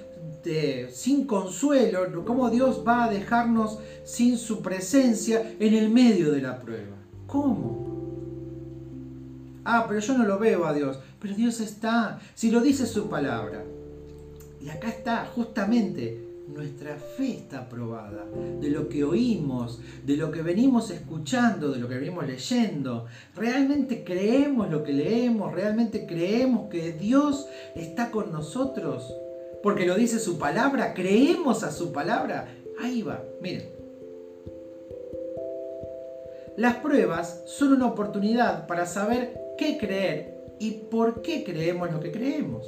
sin 0.91 1.27
consuelo, 1.27 2.25
cómo 2.25 2.51
Dios 2.51 2.83
va 2.87 3.05
a 3.05 3.11
dejarnos 3.11 3.79
sin 4.05 4.39
su 4.39 4.63
presencia 4.63 5.55
en 5.59 5.75
el 5.75 5.91
medio 5.91 6.33
de 6.33 6.41
la 6.41 6.59
prueba. 6.59 6.97
¿Cómo? 7.27 7.91
Ah, 9.65 9.85
pero 9.87 10.01
yo 10.01 10.19
no 10.19 10.25
lo 10.25 10.39
veo 10.39 10.67
a 10.67 10.73
Dios. 10.73 10.99
Pero 11.21 11.35
Dios 11.35 11.61
está, 11.61 12.19
si 12.35 12.51
lo 12.51 12.61
dice 12.61 12.87
su 12.87 13.09
palabra. 13.09 13.63
Y 14.61 14.69
acá 14.69 14.89
está, 14.89 15.27
justamente, 15.27 16.30
nuestra 16.61 16.97
fe 16.97 17.31
está 17.39 17.67
probada, 17.71 18.27
de 18.61 18.69
lo 18.69 18.87
que 18.91 19.03
oímos, 19.03 19.81
de 20.05 20.19
lo 20.19 20.31
que 20.31 20.43
venimos 20.43 20.91
escuchando, 20.91 21.73
de 21.73 21.79
lo 21.79 21.89
que 21.89 21.95
venimos 21.95 22.27
leyendo. 22.27 23.07
¿Realmente 23.35 24.05
creemos 24.05 24.71
lo 24.71 24.83
que 24.83 24.93
leemos? 24.93 25.55
¿Realmente 25.55 26.05
creemos 26.05 26.69
que 26.69 26.93
Dios 26.93 27.49
está 27.75 28.11
con 28.11 28.31
nosotros? 28.31 29.11
Porque 29.63 29.87
lo 29.87 29.95
dice 29.95 30.19
su 30.19 30.39
palabra, 30.39 30.93
creemos 30.93 31.63
a 31.63 31.73
su 31.73 31.93
palabra. 31.93 32.55
Ahí 32.79 33.01
va, 33.01 33.25
miren. 33.41 33.71
Las 36.59 36.77
pruebas 36.77 37.43
son 37.47 37.73
una 37.73 37.87
oportunidad 37.87 38.67
para 38.67 38.85
saber 38.85 39.55
qué 39.57 39.79
creer 39.79 40.45
y 40.59 40.73
por 40.91 41.23
qué 41.23 41.43
creemos 41.43 41.91
lo 41.91 42.01
que 42.01 42.13
creemos. 42.13 42.67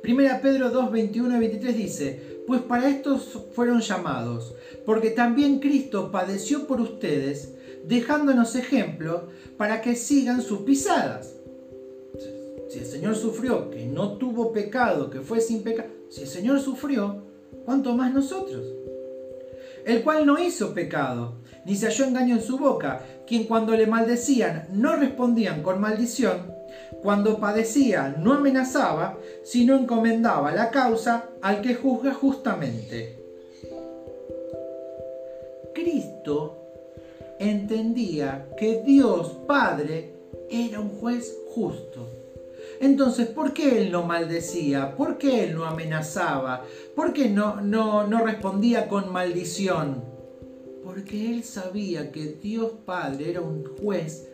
Primera 0.00 0.40
Pedro 0.40 0.70
2, 0.70 0.92
21 0.92 1.36
y 1.36 1.40
23 1.40 1.76
dice, 1.76 2.37
pues 2.48 2.62
para 2.62 2.88
estos 2.88 3.38
fueron 3.52 3.82
llamados, 3.82 4.54
porque 4.86 5.10
también 5.10 5.60
Cristo 5.60 6.10
padeció 6.10 6.66
por 6.66 6.80
ustedes, 6.80 7.52
dejándonos 7.84 8.56
ejemplo 8.56 9.28
para 9.58 9.82
que 9.82 9.94
sigan 9.94 10.40
sus 10.40 10.60
pisadas. 10.60 11.34
Si 12.70 12.78
el 12.78 12.86
Señor 12.86 13.16
sufrió, 13.16 13.68
que 13.68 13.84
no 13.84 14.12
tuvo 14.12 14.50
pecado, 14.50 15.10
que 15.10 15.20
fue 15.20 15.42
sin 15.42 15.62
pecado, 15.62 15.90
si 16.08 16.22
el 16.22 16.26
Señor 16.28 16.60
sufrió, 16.60 17.22
¿cuánto 17.66 17.94
más 17.94 18.14
nosotros? 18.14 18.64
El 19.84 20.02
cual 20.02 20.24
no 20.24 20.38
hizo 20.38 20.72
pecado, 20.72 21.34
ni 21.66 21.76
se 21.76 21.84
halló 21.84 22.06
engaño 22.06 22.36
en 22.36 22.42
su 22.42 22.56
boca, 22.56 23.04
quien 23.26 23.44
cuando 23.44 23.76
le 23.76 23.86
maldecían 23.86 24.68
no 24.72 24.96
respondían 24.96 25.62
con 25.62 25.82
maldición, 25.82 26.57
cuando 27.02 27.38
padecía 27.38 28.16
no 28.18 28.34
amenazaba, 28.34 29.18
sino 29.44 29.76
encomendaba 29.76 30.52
la 30.52 30.70
causa 30.70 31.30
al 31.40 31.60
que 31.60 31.74
juzga 31.74 32.12
justamente. 32.12 33.16
Cristo 35.74 36.56
entendía 37.38 38.48
que 38.56 38.82
Dios 38.82 39.38
Padre 39.46 40.12
era 40.50 40.80
un 40.80 40.90
juez 40.98 41.36
justo. 41.54 42.08
Entonces, 42.80 43.28
¿por 43.28 43.52
qué 43.52 43.82
él 43.82 43.90
no 43.90 44.04
maldecía? 44.04 44.96
¿Por 44.96 45.18
qué 45.18 45.44
él 45.44 45.54
no 45.54 45.64
amenazaba? 45.64 46.64
¿Por 46.94 47.12
qué 47.12 47.28
no, 47.28 47.60
no, 47.60 48.06
no 48.06 48.24
respondía 48.24 48.88
con 48.88 49.12
maldición? 49.12 50.04
Porque 50.84 51.32
él 51.32 51.42
sabía 51.44 52.12
que 52.12 52.38
Dios 52.40 52.72
Padre 52.84 53.30
era 53.30 53.40
un 53.40 53.64
juez 53.80 54.28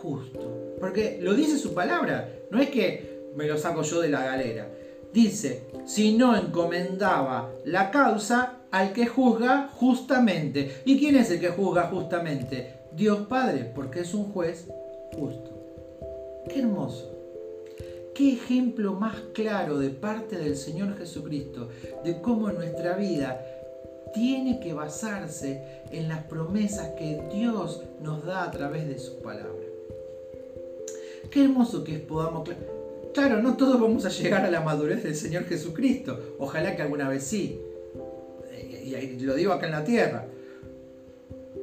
justo. 0.00 0.69
Porque 0.80 1.18
lo 1.20 1.34
dice 1.34 1.58
su 1.58 1.74
palabra, 1.74 2.28
no 2.50 2.60
es 2.60 2.70
que 2.70 3.30
me 3.36 3.46
lo 3.46 3.58
saco 3.58 3.82
yo 3.82 4.00
de 4.00 4.08
la 4.08 4.24
galera. 4.24 4.68
Dice, 5.12 5.66
si 5.86 6.16
no 6.16 6.36
encomendaba 6.36 7.52
la 7.64 7.90
causa 7.90 8.60
al 8.70 8.92
que 8.92 9.06
juzga 9.06 9.68
justamente. 9.74 10.82
¿Y 10.84 10.98
quién 10.98 11.16
es 11.16 11.30
el 11.30 11.40
que 11.40 11.48
juzga 11.48 11.88
justamente? 11.88 12.74
Dios 12.92 13.26
Padre, 13.28 13.70
porque 13.74 14.00
es 14.00 14.14
un 14.14 14.32
juez 14.32 14.66
justo. 15.12 15.50
Qué 16.48 16.60
hermoso. 16.60 17.16
Qué 18.14 18.34
ejemplo 18.34 18.94
más 18.94 19.16
claro 19.34 19.78
de 19.78 19.90
parte 19.90 20.36
del 20.36 20.56
Señor 20.56 20.96
Jesucristo 20.98 21.68
de 22.04 22.20
cómo 22.20 22.50
nuestra 22.50 22.96
vida 22.96 23.40
tiene 24.12 24.60
que 24.60 24.72
basarse 24.72 25.82
en 25.90 26.08
las 26.08 26.24
promesas 26.24 26.88
que 26.98 27.22
Dios 27.32 27.82
nos 28.00 28.24
da 28.24 28.44
a 28.44 28.50
través 28.50 28.88
de 28.88 28.98
su 28.98 29.20
palabra. 29.20 29.59
Qué 31.30 31.44
hermoso 31.44 31.84
que 31.84 31.98
podamos... 31.98 32.48
Claro, 33.14 33.42
no 33.42 33.56
todos 33.56 33.80
vamos 33.80 34.04
a 34.04 34.08
llegar 34.08 34.44
a 34.44 34.50
la 34.50 34.60
madurez 34.60 35.02
del 35.02 35.14
Señor 35.14 35.44
Jesucristo. 35.44 36.36
Ojalá 36.38 36.76
que 36.76 36.82
alguna 36.82 37.08
vez 37.08 37.24
sí. 37.24 37.60
Y 38.84 39.20
lo 39.20 39.34
digo 39.34 39.52
acá 39.52 39.66
en 39.66 39.72
la 39.72 39.84
tierra. 39.84 40.26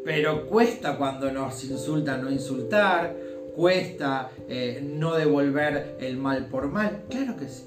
pero 0.06 0.48
cuesta 0.48 0.98
cuando 0.98 1.32
nos 1.32 1.64
insultan 1.66 2.24
no 2.24 2.32
insultar, 2.32 3.16
cuesta 3.56 4.30
eh, 4.48 4.82
no 4.82 5.16
devolver 5.16 5.98
el 6.00 6.16
mal 6.16 6.46
por 6.46 6.68
mal, 6.68 7.04
claro 7.10 7.36
que 7.36 7.50
sí. 7.50 7.66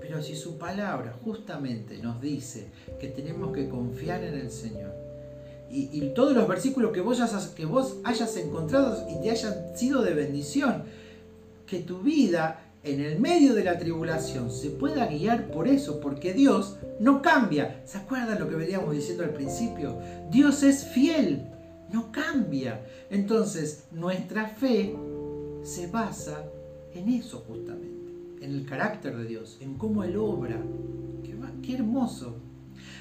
Pero 0.00 0.22
si 0.22 0.34
su 0.34 0.58
palabra 0.58 1.14
justamente 1.22 1.98
nos 1.98 2.20
dice 2.20 2.66
que 2.98 3.08
tenemos 3.08 3.52
que 3.52 3.68
confiar 3.68 4.24
en 4.24 4.34
el 4.34 4.50
Señor, 4.50 4.92
y, 5.70 6.12
todos 6.14 6.34
los 6.34 6.48
versículos 6.48 6.92
que 6.92 7.00
vos, 7.00 7.20
hayas, 8.04 8.36
encontrado 8.36 9.06
y 9.08 9.22
te 9.22 9.30
hayan 9.30 9.76
sido 9.76 10.02
de 10.02 10.14
bendición, 10.14 10.84
que 11.66 11.80
tu 11.80 12.00
vida 12.00 12.72
en 12.82 13.00
el 13.00 13.20
medio 13.20 13.54
de 13.54 13.64
la 13.64 13.78
tribulación 13.78 14.50
se 14.50 14.70
pueda 14.70 15.06
guiar 15.06 15.50
por 15.50 15.68
eso, 15.68 16.00
porque 16.00 16.32
Dios 16.32 16.76
no 17.00 17.20
cambia. 17.20 17.82
¿Se 17.84 17.98
acuerdan 17.98 18.40
lo 18.40 18.48
que 18.48 18.56
veníamos 18.56 18.92
diciendo 18.92 19.24
al 19.24 19.34
principio? 19.34 19.98
Dios 20.30 20.62
es 20.62 20.84
fiel, 20.84 21.46
no 21.92 22.10
cambia. 22.12 22.86
Entonces, 23.10 23.84
nuestra 23.92 24.48
fe 24.48 24.96
se 25.62 25.86
basa 25.88 26.44
en 26.94 27.10
eso 27.10 27.44
justamente, 27.46 28.12
en 28.40 28.54
el 28.54 28.64
carácter 28.64 29.16
de 29.16 29.24
Dios, 29.24 29.58
en 29.60 29.74
cómo 29.74 30.04
Él 30.04 30.16
obra. 30.16 30.62
Qué 31.62 31.74
hermoso. 31.74 32.36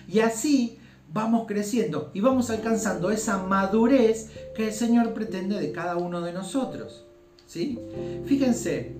Y 0.08 0.20
así 0.20 0.78
vamos 1.14 1.48
creciendo 1.48 2.12
y 2.14 2.22
vamos 2.22 2.50
alcanzando 2.50 3.12
esa 3.12 3.38
madurez 3.38 4.30
que 4.56 4.68
el 4.68 4.74
Señor 4.74 5.14
pretende 5.14 5.60
de 5.60 5.72
cada 5.72 5.98
uno 5.98 6.22
de 6.22 6.34
nosotros. 6.34 7.06
¿sí? 7.46 7.80
Fíjense, 8.26 8.94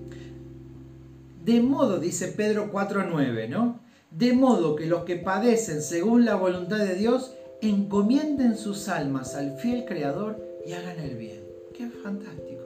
de 1.44 1.60
modo, 1.60 1.98
dice 1.98 2.28
Pedro 2.28 2.72
4.9, 2.72 3.48
¿no? 3.48 3.80
De 4.10 4.32
modo 4.32 4.74
que 4.74 4.86
los 4.86 5.04
que 5.04 5.16
padecen 5.16 5.82
según 5.82 6.24
la 6.24 6.34
voluntad 6.34 6.78
de 6.78 6.94
Dios 6.94 7.34
encomienden 7.60 8.56
sus 8.56 8.88
almas 8.88 9.34
al 9.34 9.58
fiel 9.58 9.84
Creador 9.84 10.42
y 10.66 10.72
hagan 10.72 10.98
el 10.98 11.16
bien. 11.16 11.42
¡Qué 11.74 11.88
fantástico! 11.88 12.64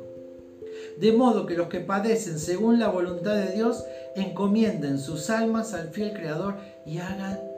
De 0.99 1.13
modo 1.13 1.47
que 1.47 1.57
los 1.57 1.69
que 1.69 1.81
padecen 1.81 2.39
según 2.39 2.79
la 2.79 2.89
voluntad 2.89 3.35
de 3.35 3.53
Dios 3.53 3.85
encomienden 4.15 4.99
sus 4.99 5.31
almas 5.31 5.75
al 5.75 5.91
fiel 5.91 6.13
Creador 6.13 6.57
y 6.87 6.99
hagan. 6.99 7.52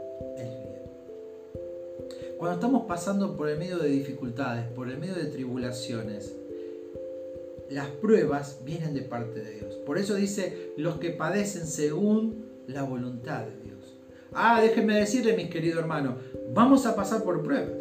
Cuando 2.44 2.60
estamos 2.60 2.84
pasando 2.86 3.38
por 3.38 3.48
el 3.48 3.56
medio 3.56 3.78
de 3.78 3.88
dificultades, 3.88 4.66
por 4.66 4.90
el 4.90 4.98
medio 4.98 5.14
de 5.14 5.24
tribulaciones, 5.24 6.36
las 7.70 7.88
pruebas 7.88 8.60
vienen 8.66 8.92
de 8.92 9.00
parte 9.00 9.42
de 9.42 9.50
Dios. 9.50 9.76
Por 9.86 9.96
eso 9.96 10.14
dice 10.14 10.74
los 10.76 10.98
que 10.98 11.08
padecen 11.08 11.66
según 11.66 12.44
la 12.66 12.82
voluntad 12.82 13.46
de 13.46 13.60
Dios. 13.62 13.96
Ah, 14.34 14.60
déjenme 14.60 14.94
decirle, 14.94 15.34
mis 15.34 15.48
queridos 15.48 15.78
hermanos, 15.78 16.16
vamos 16.52 16.84
a 16.84 16.94
pasar 16.94 17.22
por 17.22 17.42
pruebas. 17.42 17.80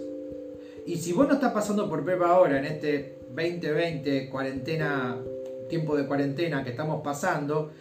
Y 0.85 0.95
si 0.95 1.11
vos 1.11 1.27
no 1.27 1.33
estás 1.33 1.51
pasando 1.51 1.89
por 1.89 2.05
prueba 2.05 2.29
ahora, 2.29 2.57
en 2.57 2.63
este 2.63 3.17
2020, 3.35 4.29
cuarentena, 4.29 5.19
tiempo 5.67 5.97
de 5.97 6.07
cuarentena 6.07 6.63
que 6.63 6.69
estamos 6.69 7.03
pasando, 7.03 7.73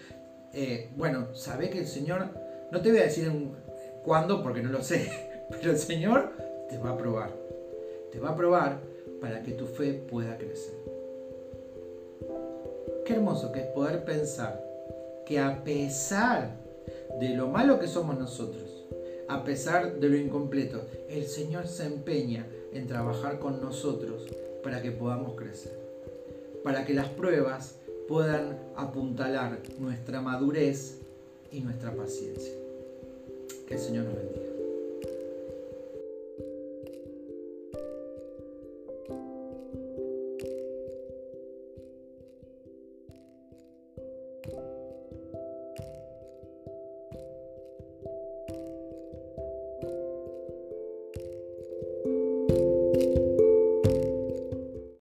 eh, 0.53 0.90
bueno, 0.97 1.33
sabe 1.37 1.71
que 1.71 1.79
el 1.79 1.87
Señor, 1.87 2.31
no 2.73 2.81
te 2.81 2.90
voy 2.90 2.99
a 2.99 3.05
decir 3.05 3.31
cuándo 4.03 4.42
porque 4.42 4.64
no 4.64 4.73
lo 4.73 4.83
sé, 4.83 5.09
pero 5.49 5.71
el 5.71 5.79
Señor 5.79 6.42
te 6.73 6.79
va 6.79 6.91
a 6.91 6.97
probar. 6.97 7.31
Te 8.11 8.19
va 8.19 8.31
a 8.31 8.37
probar 8.37 8.81
para 9.21 9.43
que 9.43 9.53
tu 9.53 9.67
fe 9.67 9.93
pueda 9.93 10.39
crecer. 10.39 10.75
Qué 13.05 13.13
hermoso 13.13 13.53
que 13.53 13.61
es 13.61 13.67
poder 13.67 14.05
pensar 14.05 14.65
que 15.27 15.39
a 15.39 15.63
pesar 15.63 16.57
de 17.21 17.29
lo 17.37 17.49
malo 17.49 17.79
que 17.79 17.87
somos 17.87 18.19
nosotros, 18.19 18.87
a 19.29 19.45
pesar 19.45 20.01
de 20.01 20.09
lo 20.09 20.17
incompleto, 20.17 20.83
el 21.09 21.27
Señor 21.27 21.67
se 21.67 21.85
empeña 21.85 22.47
en 22.73 22.87
trabajar 22.87 23.39
con 23.39 23.61
nosotros 23.61 24.27
para 24.63 24.81
que 24.81 24.93
podamos 24.93 25.35
crecer, 25.35 25.79
para 26.65 26.87
que 26.87 26.95
las 26.95 27.09
pruebas 27.09 27.77
puedan 28.09 28.59
apuntalar 28.77 29.61
nuestra 29.79 30.23
madurez 30.23 31.01
y 31.51 31.61
nuestra 31.61 31.95
paciencia. 31.95 32.55
Que 33.67 33.75
el 33.75 33.81
Señor 33.81 34.05
nos 34.05 34.17
bendiga. 34.17 34.42